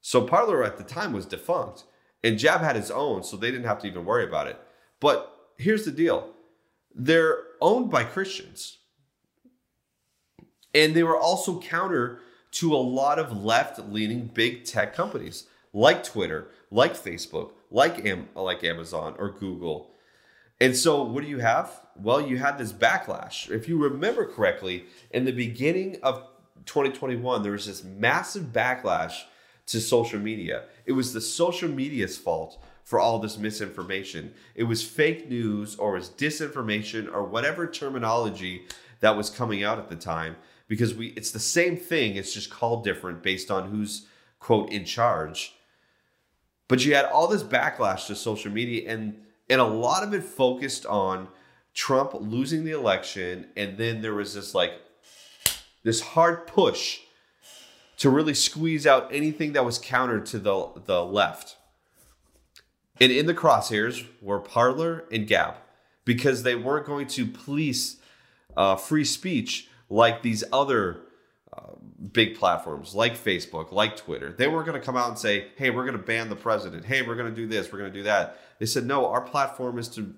So 0.02 0.24
Parler 0.24 0.64
at 0.64 0.78
the 0.78 0.84
time 0.84 1.14
was 1.14 1.26
defunct, 1.26 1.84
and 2.24 2.40
Gab 2.40 2.62
had 2.62 2.76
his 2.76 2.92
own, 2.92 3.24
so 3.24 3.38
they 3.38 3.52
didn't 3.52 3.68
have 3.68 3.80
to 3.80 3.88
even 3.88 4.06
worry 4.06 4.26
about 4.26 4.48
it. 4.48 4.60
But 5.00 5.36
here's 5.58 5.86
the 5.86 5.92
deal 5.92 6.30
they're 6.94 7.44
owned 7.62 7.90
by 7.90 8.04
Christians. 8.04 8.78
And 10.74 10.96
they 10.96 11.04
were 11.04 11.18
also 11.18 11.60
counter 11.60 12.20
to 12.52 12.76
a 12.76 12.78
lot 12.78 13.20
of 13.20 13.44
left 13.44 13.80
leaning 13.80 14.28
big 14.28 14.66
tech 14.66 14.94
companies 14.94 15.46
like 15.74 16.04
Twitter, 16.04 16.48
like 16.72 16.94
Facebook, 16.94 17.52
like, 17.72 18.06
Am- 18.06 18.30
like 18.36 18.64
Amazon 18.64 19.16
or 19.18 19.32
Google. 19.32 19.92
And 20.62 20.76
so, 20.76 21.04
what 21.04 21.24
do 21.24 21.30
you 21.30 21.40
have? 21.40 21.82
Well, 21.96 22.22
you 22.22 22.38
had 22.38 22.58
this 22.58 22.74
backlash. 22.74 23.50
If 23.50 23.70
you 23.70 23.78
remember 23.78 24.26
correctly, 24.26 24.86
in 25.12 25.26
the 25.26 25.32
beginning 25.32 25.98
of 26.04 26.24
2021, 26.66 27.44
there 27.44 27.54
was 27.54 27.66
this 27.66 27.84
massive 27.84 28.46
backlash 28.52 29.24
to 29.70 29.80
social 29.80 30.20
media. 30.20 30.64
It 30.86 30.94
was 30.94 31.14
the 31.14 31.22
social 31.22 31.70
media's 31.70 32.18
fault 32.18 32.62
for 32.84 33.00
all 33.00 33.20
this 33.20 33.38
misinformation. 33.38 34.34
It 34.56 34.64
was 34.64 34.84
fake 34.84 35.30
news 35.30 35.76
or 35.76 35.92
was 35.94 36.10
disinformation 36.10 37.12
or 37.14 37.24
whatever 37.24 37.68
terminology 37.68 38.64
that 39.00 39.16
was 39.16 39.30
coming 39.30 39.64
out 39.64 39.78
at 39.78 39.88
the 39.88 39.96
time 39.96 40.36
because 40.68 40.94
we 40.96 41.08
it's 41.10 41.32
the 41.32 41.40
same 41.40 41.78
thing, 41.78 42.16
it's 42.16 42.34
just 42.34 42.50
called 42.50 42.84
different 42.84 43.22
based 43.22 43.52
on 43.52 43.70
who's 43.70 44.08
quote 44.40 44.72
in 44.72 44.86
charge. 44.86 45.54
But 46.68 46.84
you 46.84 46.96
had 46.96 47.06
all 47.06 47.28
this 47.28 47.44
backlash 47.44 48.08
to 48.08 48.16
social 48.16 48.52
media 48.52 48.92
and 48.92 49.22
and 49.50 49.62
a 49.62 49.66
lot 49.66 50.04
of 50.04 50.14
it 50.16 50.24
focused 50.24 50.86
on 50.88 51.28
Trump 51.76 52.16
losing 52.16 52.64
the 52.64 52.72
election 52.72 53.48
and 53.56 53.78
then 53.78 54.02
there 54.02 54.16
was 54.16 54.34
this 54.34 54.56
like 54.56 54.74
this 55.84 56.02
hard 56.02 56.48
push 56.48 57.02
to 58.00 58.10
really 58.10 58.34
squeeze 58.34 58.88
out 58.88 59.14
anything 59.14 59.54
that 59.54 59.64
was 59.64 59.78
counter 59.78 60.20
to 60.20 60.40
the, 60.40 60.70
the 60.86 61.04
left. 61.04 61.58
And 63.00 63.12
in 63.12 63.28
the 63.28 63.34
crosshairs 63.34 64.06
were 64.22 64.40
Parler 64.40 65.06
and 65.12 65.28
Gab 65.28 65.56
because 66.06 66.44
they 66.44 66.56
weren't 66.56 66.86
going 66.86 67.08
to 67.08 67.26
police 67.26 67.98
uh, 68.58 68.76
free 68.76 69.06
speech 69.06 69.70
like 69.90 70.22
these 70.22 70.44
other 70.52 71.02
uh, 71.56 71.74
big 72.12 72.36
platforms 72.36 72.96
like 72.96 73.14
Facebook, 73.14 73.72
like 73.72 73.98
Twitter. 73.98 74.32
They 74.32 74.48
weren't 74.48 74.66
going 74.66 74.80
to 74.80 74.86
come 74.86 74.98
out 74.98 75.10
and 75.10 75.20
say, 75.20 75.48
hey, 75.58 75.70
we're 75.70 75.86
going 75.86 75.98
to 75.98 76.04
ban 76.04 76.30
the 76.30 76.36
president. 76.36 76.86
Hey, 76.86 77.02
we're 77.02 77.16
going 77.16 77.30
to 77.30 77.36
do 77.36 77.48
this. 77.48 77.72
We're 77.72 77.80
going 77.80 77.92
to 77.92 77.98
do 78.00 78.04
that. 78.04 78.40
They 78.60 78.66
said, 78.66 78.86
no, 78.86 79.08
our 79.08 79.22
platform 79.22 79.78
is 79.78 79.90
to, 79.90 80.14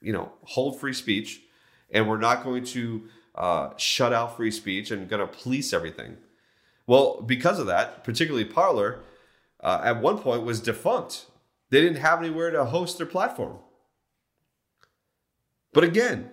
you 0.00 0.12
know, 0.12 0.32
hold 0.42 0.80
free 0.80 0.92
speech 0.92 1.42
and 1.90 2.08
we're 2.08 2.18
not 2.18 2.42
going 2.42 2.64
to 2.64 3.08
uh, 3.36 3.70
shut 3.76 4.12
out 4.12 4.36
free 4.36 4.50
speech 4.50 4.90
and 4.90 5.08
going 5.08 5.20
to 5.20 5.32
police 5.32 5.72
everything. 5.72 6.16
Well, 6.86 7.22
because 7.22 7.58
of 7.58 7.66
that, 7.66 8.04
particularly 8.04 8.44
Parler, 8.44 9.00
uh, 9.60 9.80
at 9.82 10.02
one 10.02 10.18
point 10.18 10.42
was 10.42 10.60
defunct. 10.60 11.26
They 11.70 11.80
didn't 11.80 12.00
have 12.00 12.20
anywhere 12.20 12.50
to 12.50 12.66
host 12.66 12.98
their 12.98 13.06
platform. 13.06 13.58
But 15.72 15.84
again, 15.84 16.30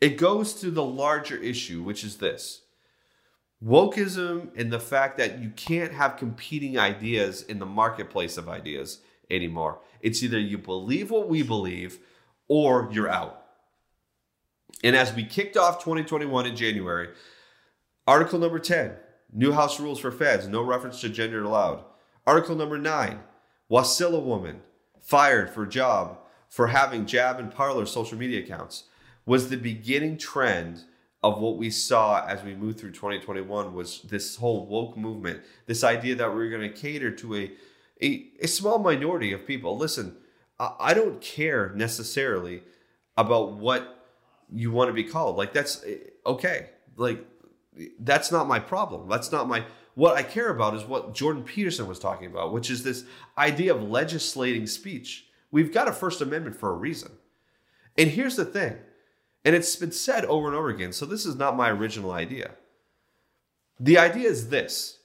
it 0.00 0.18
goes 0.18 0.54
to 0.54 0.70
the 0.70 0.84
larger 0.84 1.36
issue, 1.36 1.82
which 1.82 2.04
is 2.04 2.18
this 2.18 2.62
wokeism 3.64 4.48
and 4.56 4.72
the 4.72 4.80
fact 4.80 5.18
that 5.18 5.38
you 5.38 5.50
can't 5.50 5.92
have 5.92 6.16
competing 6.16 6.78
ideas 6.78 7.42
in 7.42 7.60
the 7.60 7.66
marketplace 7.66 8.36
of 8.36 8.48
ideas 8.48 8.98
anymore. 9.30 9.78
It's 10.00 10.22
either 10.22 10.38
you 10.38 10.58
believe 10.58 11.10
what 11.10 11.28
we 11.28 11.42
believe 11.42 12.00
or 12.48 12.88
you're 12.92 13.08
out. 13.08 13.44
And 14.82 14.96
as 14.96 15.14
we 15.14 15.24
kicked 15.24 15.56
off 15.56 15.78
2021 15.78 16.46
in 16.46 16.56
January, 16.56 17.10
article 18.06 18.40
number 18.40 18.58
10 18.58 18.96
New 19.32 19.52
House 19.52 19.80
rules 19.80 19.98
for 19.98 20.12
feds, 20.12 20.46
no 20.46 20.62
reference 20.62 21.00
to 21.00 21.08
gender 21.08 21.42
allowed. 21.42 21.84
Article 22.26 22.54
number 22.54 22.78
nine 22.78 23.20
Wasilla 23.70 24.22
woman 24.22 24.60
fired 25.00 25.50
for 25.50 25.66
job 25.66 26.18
for 26.48 26.68
having 26.68 27.04
Gab 27.04 27.40
and 27.40 27.50
parler 27.50 27.86
social 27.86 28.18
media 28.18 28.40
accounts 28.40 28.84
was 29.24 29.48
the 29.48 29.56
beginning 29.56 30.18
trend 30.18 30.84
of 31.22 31.40
what 31.40 31.56
we 31.56 31.70
saw 31.70 32.26
as 32.26 32.42
we 32.42 32.54
moved 32.54 32.78
through 32.78 32.90
2021 32.90 33.72
was 33.72 34.02
this 34.02 34.36
whole 34.36 34.66
woke 34.66 34.96
movement, 34.96 35.40
this 35.66 35.84
idea 35.84 36.14
that 36.16 36.34
we 36.34 36.42
are 36.42 36.50
going 36.50 36.62
to 36.62 36.76
cater 36.76 37.10
to 37.10 37.36
a, 37.36 37.52
a, 38.02 38.28
a 38.40 38.48
small 38.48 38.78
minority 38.78 39.32
of 39.32 39.46
people. 39.46 39.76
Listen, 39.76 40.16
I, 40.58 40.74
I 40.80 40.94
don't 40.94 41.20
care 41.20 41.72
necessarily 41.74 42.62
about 43.16 43.54
what 43.54 44.10
you 44.52 44.70
want 44.72 44.88
to 44.88 44.92
be 44.92 45.04
called. 45.04 45.36
Like 45.36 45.52
that's 45.52 45.84
eh, 45.84 45.96
okay. 46.26 46.70
Like 46.96 47.24
that's 48.00 48.30
not 48.30 48.48
my 48.48 48.58
problem. 48.58 49.08
That's 49.08 49.32
not 49.32 49.48
my 49.48 49.64
what 49.94 50.16
I 50.16 50.22
care 50.22 50.48
about 50.48 50.74
is 50.74 50.84
what 50.84 51.14
Jordan 51.14 51.42
Peterson 51.42 51.86
was 51.86 51.98
talking 51.98 52.26
about, 52.26 52.52
which 52.52 52.70
is 52.70 52.82
this 52.82 53.04
idea 53.36 53.74
of 53.74 53.82
legislating 53.82 54.66
speech. 54.66 55.26
We've 55.50 55.72
got 55.72 55.88
a 55.88 55.92
First 55.92 56.22
Amendment 56.22 56.56
for 56.56 56.70
a 56.70 56.76
reason. 56.76 57.12
And 57.98 58.10
here's 58.10 58.36
the 58.36 58.44
thing 58.44 58.78
and 59.44 59.56
it's 59.56 59.76
been 59.76 59.92
said 59.92 60.24
over 60.26 60.46
and 60.46 60.56
over 60.56 60.68
again, 60.68 60.92
so 60.92 61.04
this 61.04 61.26
is 61.26 61.36
not 61.36 61.56
my 61.56 61.70
original 61.70 62.12
idea. 62.12 62.52
The 63.80 63.98
idea 63.98 64.28
is 64.28 64.48
this 64.48 64.98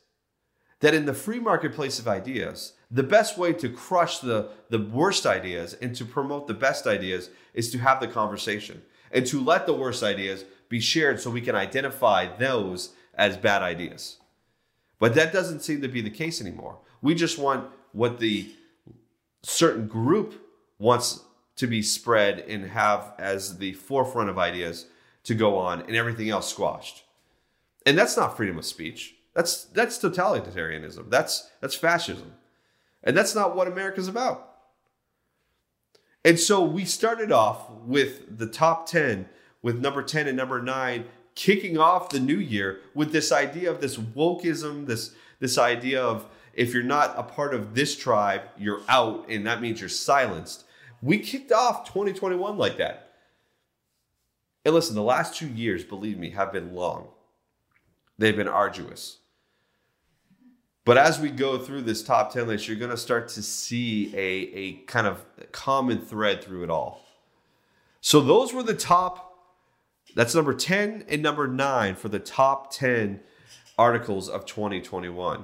that 0.80 0.93
in 0.93 1.06
the 1.06 1.13
free 1.13 1.39
marketplace 1.39 1.97
of 1.97 2.08
ideas, 2.08 2.73
the 2.91 3.01
best 3.01 3.36
way 3.36 3.51
to 3.51 3.67
crush 3.67 4.19
the, 4.19 4.51
the 4.69 4.77
worst 4.77 5.25
ideas 5.25 5.73
and 5.73 5.95
to 5.95 6.06
promote 6.06 6.45
the 6.45 6.53
best 6.53 6.86
ideas 6.86 7.32
is 7.56 7.71
to 7.71 7.80
have 7.80 7.99
the 7.99 8.08
conversation 8.08 8.84
and 9.11 9.25
to 9.27 9.43
let 9.43 9.65
the 9.65 9.73
worst 9.73 10.03
ideas 10.03 10.45
be 10.69 10.79
shared 10.79 11.19
so 11.19 11.29
we 11.29 11.41
can 11.41 11.55
identify 11.55 12.27
those 12.37 12.93
as 13.13 13.37
bad 13.37 13.61
ideas. 13.61 14.17
But 14.99 15.15
that 15.15 15.33
doesn't 15.33 15.61
seem 15.61 15.81
to 15.81 15.87
be 15.87 16.01
the 16.01 16.09
case 16.09 16.41
anymore. 16.41 16.79
We 17.01 17.15
just 17.15 17.37
want 17.37 17.69
what 17.91 18.19
the 18.19 18.49
certain 19.43 19.87
group 19.87 20.41
wants 20.79 21.21
to 21.55 21.67
be 21.67 21.81
spread 21.81 22.39
and 22.39 22.65
have 22.65 23.13
as 23.17 23.57
the 23.57 23.73
forefront 23.73 24.29
of 24.29 24.37
ideas 24.37 24.87
to 25.23 25.33
go 25.33 25.57
on 25.57 25.81
and 25.81 25.95
everything 25.95 26.29
else 26.29 26.49
squashed. 26.49 27.03
And 27.85 27.97
that's 27.97 28.17
not 28.17 28.37
freedom 28.37 28.57
of 28.57 28.65
speech. 28.65 29.15
That's 29.33 29.65
that's 29.65 29.97
totalitarianism. 29.99 31.09
That's 31.09 31.49
that's 31.61 31.75
fascism. 31.75 32.33
And 33.03 33.15
that's 33.15 33.35
not 33.35 33.55
what 33.55 33.67
America's 33.67 34.07
about. 34.07 34.46
And 36.27 36.37
so 36.37 36.61
we 36.61 36.83
started 36.83 37.31
off 37.31 37.71
with 37.85 38.37
the 38.37 38.47
top 38.47 38.85
10 38.85 39.29
with 39.61 39.79
number 39.79 40.03
10 40.03 40.27
and 40.27 40.35
number 40.35 40.61
9 40.61 41.05
kicking 41.35 41.77
off 41.77 42.09
the 42.09 42.19
new 42.19 42.35
year 42.35 42.81
with 42.93 43.13
this 43.13 43.31
idea 43.31 43.71
of 43.71 43.79
this 43.79 43.95
wokeism, 43.95 44.87
this 44.87 45.15
this 45.39 45.57
idea 45.57 46.03
of 46.03 46.27
if 46.51 46.73
you're 46.73 46.83
not 46.83 47.13
a 47.15 47.23
part 47.23 47.53
of 47.53 47.75
this 47.75 47.95
tribe, 47.95 48.41
you're 48.57 48.81
out 48.89 49.29
and 49.29 49.47
that 49.47 49.61
means 49.61 49.79
you're 49.79 49.87
silenced. 49.87 50.65
We 51.01 51.19
kicked 51.19 51.53
off 51.53 51.85
2021 51.85 52.57
like 52.57 52.75
that. 52.75 53.13
And 54.65 54.75
listen, 54.75 54.95
the 54.95 55.03
last 55.03 55.33
two 55.33 55.47
years, 55.47 55.85
believe 55.85 56.17
me, 56.17 56.31
have 56.31 56.51
been 56.51 56.75
long. 56.75 57.07
They've 58.17 58.35
been 58.35 58.49
arduous. 58.49 59.19
But 60.88 60.97
as 60.97 61.19
we 61.19 61.32
go 61.32 61.58
through 61.58 61.82
this 61.82 62.02
top 62.02 62.32
10 62.32 62.47
list, 62.47 62.65
you're 62.65 62.78
going 62.78 62.91
to 62.91 62.95
start 62.95 63.28
to 63.32 63.43
see 63.43 64.10
a, 64.15 64.58
a 64.58 64.73
kind 64.86 65.06
of 65.06 65.26
common 65.52 66.00
thread 66.00 66.41
through 66.41 66.63
it 66.63 66.69
all. 66.69 67.04
So 68.00 68.21
those 68.21 68.54
were 68.54 68.63
the 68.63 68.73
top, 68.73 69.38
that's 70.15 70.34
number 70.34 70.54
10 70.54 71.04
and 71.10 71.21
number 71.21 71.45
9 71.45 71.95
for 71.95 72.08
the 72.08 72.19
top 72.19 72.71
10 72.71 73.19
articles 73.78 74.30
of 74.30 74.45
2021. 74.45 75.43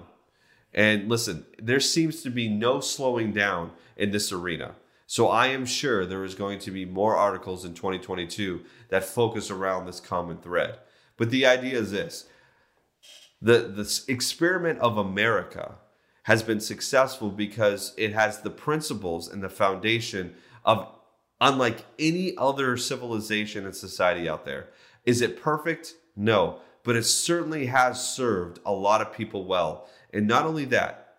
And 0.73 1.09
listen, 1.09 1.45
there 1.61 1.81
seems 1.81 2.23
to 2.23 2.29
be 2.29 2.47
no 2.47 2.79
slowing 2.79 3.33
down 3.33 3.71
in 3.97 4.11
this 4.11 4.31
arena. 4.31 4.75
So 5.07 5.27
I 5.27 5.47
am 5.47 5.65
sure 5.65 6.05
there 6.05 6.23
is 6.23 6.35
going 6.35 6.59
to 6.59 6.71
be 6.71 6.85
more 6.85 7.17
articles 7.17 7.65
in 7.65 7.73
2022 7.73 8.61
that 8.87 9.03
focus 9.03 9.51
around 9.51 9.87
this 9.87 9.99
common 9.99 10.37
thread. 10.37 10.79
But 11.17 11.31
the 11.31 11.45
idea 11.45 11.77
is 11.77 11.91
this 11.91 12.27
the, 13.43 13.59
the 13.59 14.03
experiment 14.07 14.79
of 14.79 14.97
America 14.97 15.75
has 16.23 16.41
been 16.41 16.61
successful 16.61 17.29
because 17.29 17.93
it 17.97 18.13
has 18.13 18.39
the 18.39 18.49
principles 18.49 19.27
and 19.27 19.43
the 19.43 19.49
foundation 19.49 20.33
of 20.63 20.87
unlike 21.41 21.85
any 21.99 22.37
other 22.37 22.77
civilization 22.77 23.65
and 23.65 23.75
society 23.75 24.29
out 24.29 24.45
there. 24.45 24.69
Is 25.05 25.21
it 25.21 25.41
perfect? 25.41 25.95
No, 26.15 26.59
but 26.85 26.95
it 26.95 27.03
certainly 27.03 27.65
has 27.65 28.01
served 28.01 28.59
a 28.65 28.71
lot 28.71 29.01
of 29.01 29.11
people 29.11 29.43
well. 29.43 29.89
And 30.13 30.25
not 30.25 30.45
only 30.45 30.63
that, 30.65 31.15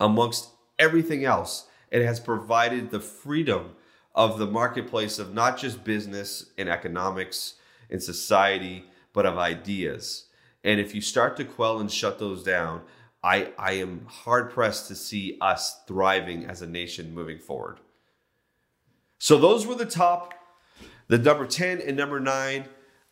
amongst 0.00 0.48
everything 0.80 1.24
else, 1.24 1.68
it 1.92 2.04
has 2.04 2.18
provided 2.18 2.90
the 2.90 2.98
freedom 2.98 3.76
of 4.16 4.40
the 4.40 4.48
marketplace 4.48 5.20
of 5.20 5.32
not 5.32 5.58
just 5.58 5.84
business 5.84 6.50
and 6.58 6.68
economics 6.68 7.54
and 7.88 8.02
society, 8.02 8.86
but 9.12 9.26
of 9.26 9.38
ideas. 9.38 10.24
And 10.64 10.80
if 10.80 10.94
you 10.94 11.02
start 11.02 11.36
to 11.36 11.44
quell 11.44 11.78
and 11.78 11.90
shut 11.90 12.18
those 12.18 12.42
down, 12.42 12.80
I, 13.22 13.52
I 13.58 13.72
am 13.72 14.06
hard 14.06 14.50
pressed 14.50 14.88
to 14.88 14.94
see 14.94 15.38
us 15.40 15.82
thriving 15.86 16.46
as 16.46 16.62
a 16.62 16.66
nation 16.66 17.14
moving 17.14 17.38
forward. 17.38 17.78
So 19.18 19.38
those 19.38 19.66
were 19.66 19.74
the 19.74 19.86
top, 19.86 20.34
the 21.08 21.18
number 21.18 21.46
10 21.46 21.80
and 21.80 21.96
number 21.96 22.18
9 22.18 22.64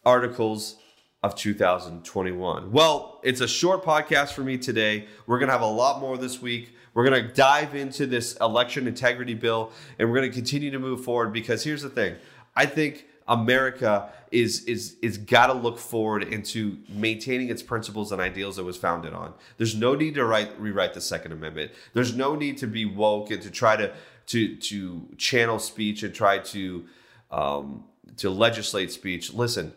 articles 0.04 0.76
of 1.22 1.34
2021. 1.36 2.72
Well, 2.72 3.20
it's 3.22 3.40
a 3.40 3.48
short 3.48 3.84
podcast 3.84 4.32
for 4.32 4.42
me 4.42 4.58
today. 4.58 5.06
We're 5.26 5.38
going 5.38 5.48
to 5.48 5.52
have 5.52 5.62
a 5.62 5.66
lot 5.66 6.00
more 6.00 6.18
this 6.18 6.42
week. 6.42 6.74
We're 6.94 7.08
going 7.08 7.22
to 7.22 7.32
dive 7.32 7.74
into 7.74 8.06
this 8.06 8.36
election 8.36 8.86
integrity 8.86 9.34
bill 9.34 9.72
and 9.98 10.10
we're 10.10 10.18
going 10.18 10.30
to 10.30 10.34
continue 10.34 10.70
to 10.70 10.78
move 10.78 11.04
forward 11.04 11.32
because 11.32 11.64
here's 11.64 11.82
the 11.82 11.90
thing. 11.90 12.16
I 12.54 12.66
think 12.66 13.06
America 13.28 14.10
is 14.30 14.64
is 14.64 14.96
is 15.02 15.18
got 15.18 15.48
to 15.48 15.52
look 15.52 15.78
forward 15.78 16.22
into 16.22 16.78
maintaining 16.88 17.50
its 17.50 17.62
principles 17.62 18.12
and 18.12 18.20
ideals 18.20 18.58
it 18.58 18.64
was 18.64 18.76
founded 18.76 19.12
on. 19.12 19.34
There's 19.58 19.74
no 19.74 19.94
need 19.94 20.14
to 20.14 20.24
write 20.24 20.58
rewrite 20.60 20.94
the 20.94 21.00
Second 21.00 21.32
Amendment. 21.32 21.72
There's 21.92 22.16
no 22.16 22.34
need 22.34 22.58
to 22.58 22.66
be 22.66 22.84
woke 22.84 23.30
and 23.30 23.42
to 23.42 23.50
try 23.50 23.76
to 23.76 23.92
to 24.26 24.56
to 24.56 25.08
channel 25.16 25.58
speech 25.58 26.02
and 26.02 26.14
try 26.14 26.38
to 26.38 26.84
um, 27.30 27.84
to 28.16 28.30
legislate 28.30 28.90
speech. 28.90 29.32
Listen, 29.32 29.74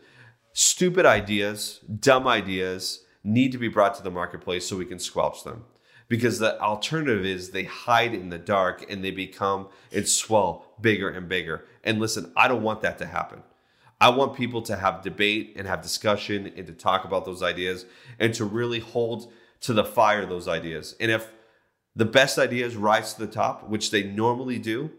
stupid 0.54 1.06
ideas, 1.06 1.80
dumb 2.00 2.28
ideas 2.28 3.04
need 3.24 3.52
to 3.52 3.58
be 3.58 3.68
brought 3.68 3.96
to 3.96 4.04
the 4.04 4.12
marketplace 4.12 4.68
so 4.68 4.78
we 4.78 4.86
can 4.86 5.00
squelch 5.00 5.44
them 5.44 5.66
because 6.08 6.40
the 6.40 6.60
alternative 6.62 7.26
is 7.26 7.50
they 7.50 7.64
hide 7.64 8.14
in 8.14 8.30
the 8.30 8.38
dark 8.38 8.86
and 8.92 9.04
they 9.04 9.12
become 9.12 9.68
and 9.92 10.08
swell 10.08 10.74
bigger 10.80 11.10
and 11.10 11.28
bigger. 11.28 11.66
And 11.84 12.00
listen, 12.00 12.32
I 12.36 12.48
don't 12.48 12.64
want 12.64 12.82
that 12.82 12.98
to 13.00 13.06
happen. 13.06 13.44
I 14.00 14.10
want 14.10 14.36
people 14.36 14.62
to 14.64 14.76
have 14.76 15.02
debate 15.02 15.54
and 15.56 15.68
have 15.68 15.82
discussion 15.82 16.52
and 16.56 16.68
to 16.68 16.74
talk 16.74 17.06
about 17.06 17.26
those 17.26 17.42
ideas 17.42 17.86
and 18.20 18.34
to 18.36 18.46
really 18.46 18.80
hold 18.80 19.32
to 19.62 19.74
the 19.74 19.86
fire 19.86 20.26
those 20.26 20.48
ideas. 20.48 20.96
And 21.00 21.10
if 21.10 21.32
the 21.96 22.06
best 22.06 22.38
ideas 22.38 22.76
rise 22.76 23.14
to 23.14 23.26
the 23.26 23.32
top, 23.32 23.70
which 23.70 23.92
they 23.92 24.04
normally 24.04 24.60
do, 24.60 24.92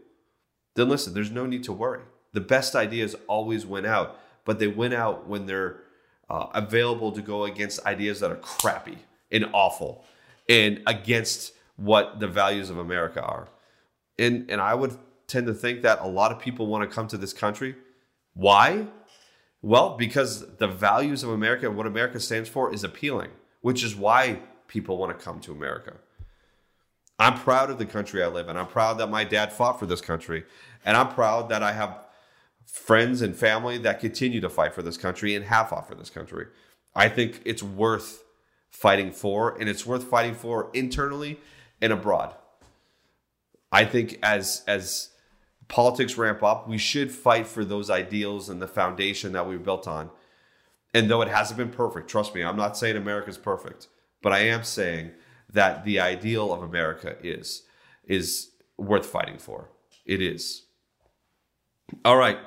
then 0.74 0.88
listen, 0.88 1.14
there's 1.14 1.30
no 1.30 1.46
need 1.46 1.62
to 1.64 1.72
worry. 1.72 2.02
The 2.32 2.40
best 2.40 2.74
ideas 2.74 3.14
always 3.28 3.66
win 3.66 3.86
out, 3.86 4.18
but 4.44 4.58
they 4.58 4.66
win 4.66 4.92
out 4.92 5.28
when 5.28 5.46
they're 5.46 5.82
uh, 6.28 6.48
available 6.54 7.12
to 7.12 7.22
go 7.22 7.44
against 7.44 7.84
ideas 7.86 8.20
that 8.20 8.30
are 8.30 8.36
crappy 8.36 8.98
and 9.30 9.48
awful 9.52 10.04
and 10.48 10.82
against 10.86 11.52
what 11.76 12.20
the 12.20 12.28
values 12.28 12.70
of 12.70 12.78
America 12.78 13.22
are. 13.22 13.48
And 14.18 14.50
and 14.50 14.60
I 14.60 14.74
would 14.74 14.96
tend 15.26 15.46
to 15.46 15.54
think 15.54 15.82
that 15.82 16.00
a 16.00 16.06
lot 16.06 16.32
of 16.32 16.38
people 16.38 16.66
want 16.66 16.88
to 16.88 16.94
come 16.94 17.08
to 17.08 17.18
this 17.18 17.32
country. 17.32 17.74
Why? 18.34 18.86
Well, 19.62 19.96
because 19.96 20.56
the 20.56 20.68
values 20.68 21.24
of 21.24 21.30
America 21.30 21.66
and 21.66 21.76
what 21.76 21.86
America 21.86 22.20
stands 22.20 22.48
for 22.48 22.72
is 22.72 22.84
appealing, 22.84 23.30
which 23.60 23.82
is 23.82 23.96
why 23.96 24.40
people 24.68 24.96
want 24.98 25.18
to 25.18 25.24
come 25.24 25.40
to 25.40 25.52
America. 25.52 25.94
I'm 27.18 27.34
proud 27.34 27.70
of 27.70 27.78
the 27.78 27.86
country 27.86 28.22
I 28.22 28.26
live 28.26 28.48
in. 28.48 28.56
I'm 28.56 28.66
proud 28.66 28.98
that 28.98 29.08
my 29.08 29.24
dad 29.24 29.52
fought 29.52 29.78
for 29.78 29.86
this 29.86 30.00
country. 30.00 30.44
And 30.84 30.96
I'm 30.96 31.08
proud 31.08 31.48
that 31.48 31.62
I 31.62 31.72
have 31.72 32.04
friends 32.66 33.22
and 33.22 33.34
family 33.34 33.78
that 33.78 34.00
continue 34.00 34.40
to 34.40 34.50
fight 34.50 34.74
for 34.74 34.82
this 34.82 34.96
country 34.96 35.34
and 35.34 35.44
have 35.46 35.70
fought 35.70 35.88
for 35.88 35.94
this 35.94 36.10
country. 36.10 36.46
I 36.94 37.08
think 37.08 37.40
it's 37.44 37.62
worth 37.62 38.22
fighting 38.70 39.12
for, 39.12 39.56
and 39.58 39.68
it's 39.68 39.86
worth 39.86 40.04
fighting 40.04 40.34
for 40.34 40.70
internally 40.74 41.40
and 41.80 41.92
abroad. 41.92 42.34
I 43.72 43.84
think 43.84 44.18
as 44.22 44.62
as 44.66 45.10
politics 45.68 46.16
ramp 46.16 46.42
up, 46.42 46.68
we 46.68 46.78
should 46.78 47.10
fight 47.10 47.46
for 47.46 47.64
those 47.64 47.90
ideals 47.90 48.48
and 48.48 48.62
the 48.62 48.68
foundation 48.68 49.32
that 49.32 49.48
we 49.48 49.56
built 49.56 49.88
on. 49.88 50.10
And 50.94 51.10
though 51.10 51.22
it 51.22 51.28
hasn't 51.28 51.58
been 51.58 51.70
perfect, 51.70 52.08
trust 52.08 52.34
me, 52.34 52.42
I'm 52.42 52.56
not 52.56 52.76
saying 52.76 52.96
America's 52.96 53.36
perfect, 53.36 53.88
but 54.22 54.32
I 54.32 54.40
am 54.40 54.62
saying 54.62 55.10
that 55.52 55.84
the 55.84 56.00
ideal 56.00 56.52
of 56.52 56.62
America 56.62 57.16
is 57.22 57.62
is 58.04 58.50
worth 58.78 59.06
fighting 59.06 59.38
for. 59.38 59.70
It 60.04 60.22
is. 60.22 60.62
All 62.04 62.16
right. 62.16 62.38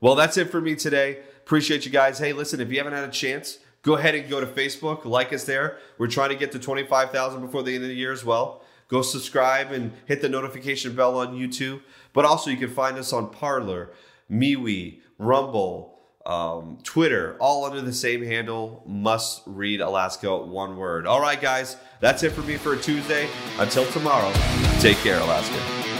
Well, 0.00 0.14
that's 0.14 0.36
it 0.36 0.50
for 0.50 0.60
me 0.60 0.74
today. 0.74 1.20
Appreciate 1.38 1.84
you 1.84 1.92
guys. 1.92 2.18
Hey, 2.18 2.32
listen, 2.32 2.60
if 2.60 2.70
you 2.70 2.78
haven't 2.78 2.94
had 2.94 3.08
a 3.08 3.12
chance, 3.12 3.58
go 3.82 3.94
ahead 3.96 4.14
and 4.14 4.28
go 4.28 4.40
to 4.40 4.46
Facebook, 4.46 5.04
like 5.04 5.32
us 5.32 5.44
there. 5.44 5.78
We're 5.98 6.06
trying 6.06 6.30
to 6.30 6.36
get 6.36 6.52
to 6.52 6.58
25,000 6.58 7.40
before 7.40 7.62
the 7.62 7.74
end 7.74 7.84
of 7.84 7.88
the 7.90 7.96
year 7.96 8.12
as 8.12 8.24
well. 8.24 8.62
go 8.88 9.00
subscribe 9.02 9.72
and 9.72 9.92
hit 10.06 10.20
the 10.20 10.28
notification 10.28 10.94
bell 10.94 11.18
on 11.18 11.34
YouTube. 11.34 11.80
But 12.12 12.24
also, 12.26 12.50
you 12.50 12.58
can 12.58 12.68
find 12.70 12.98
us 12.98 13.12
on 13.12 13.30
Parler, 13.30 13.90
MeWe, 14.30 15.00
Rumble, 15.18 15.98
um, 16.26 16.78
Twitter, 16.84 17.36
all 17.40 17.64
under 17.64 17.80
the 17.80 17.92
same 17.92 18.22
handle. 18.22 18.82
Must 18.86 19.42
read 19.46 19.80
Alaska, 19.80 20.36
one 20.36 20.76
word. 20.76 21.06
All 21.06 21.20
right, 21.20 21.40
guys, 21.40 21.76
that's 22.00 22.22
it 22.22 22.30
for 22.30 22.42
me 22.42 22.56
for 22.56 22.74
a 22.74 22.76
Tuesday. 22.78 23.28
Until 23.58 23.86
tomorrow, 23.92 24.32
take 24.80 24.98
care, 24.98 25.18
Alaska. 25.20 25.91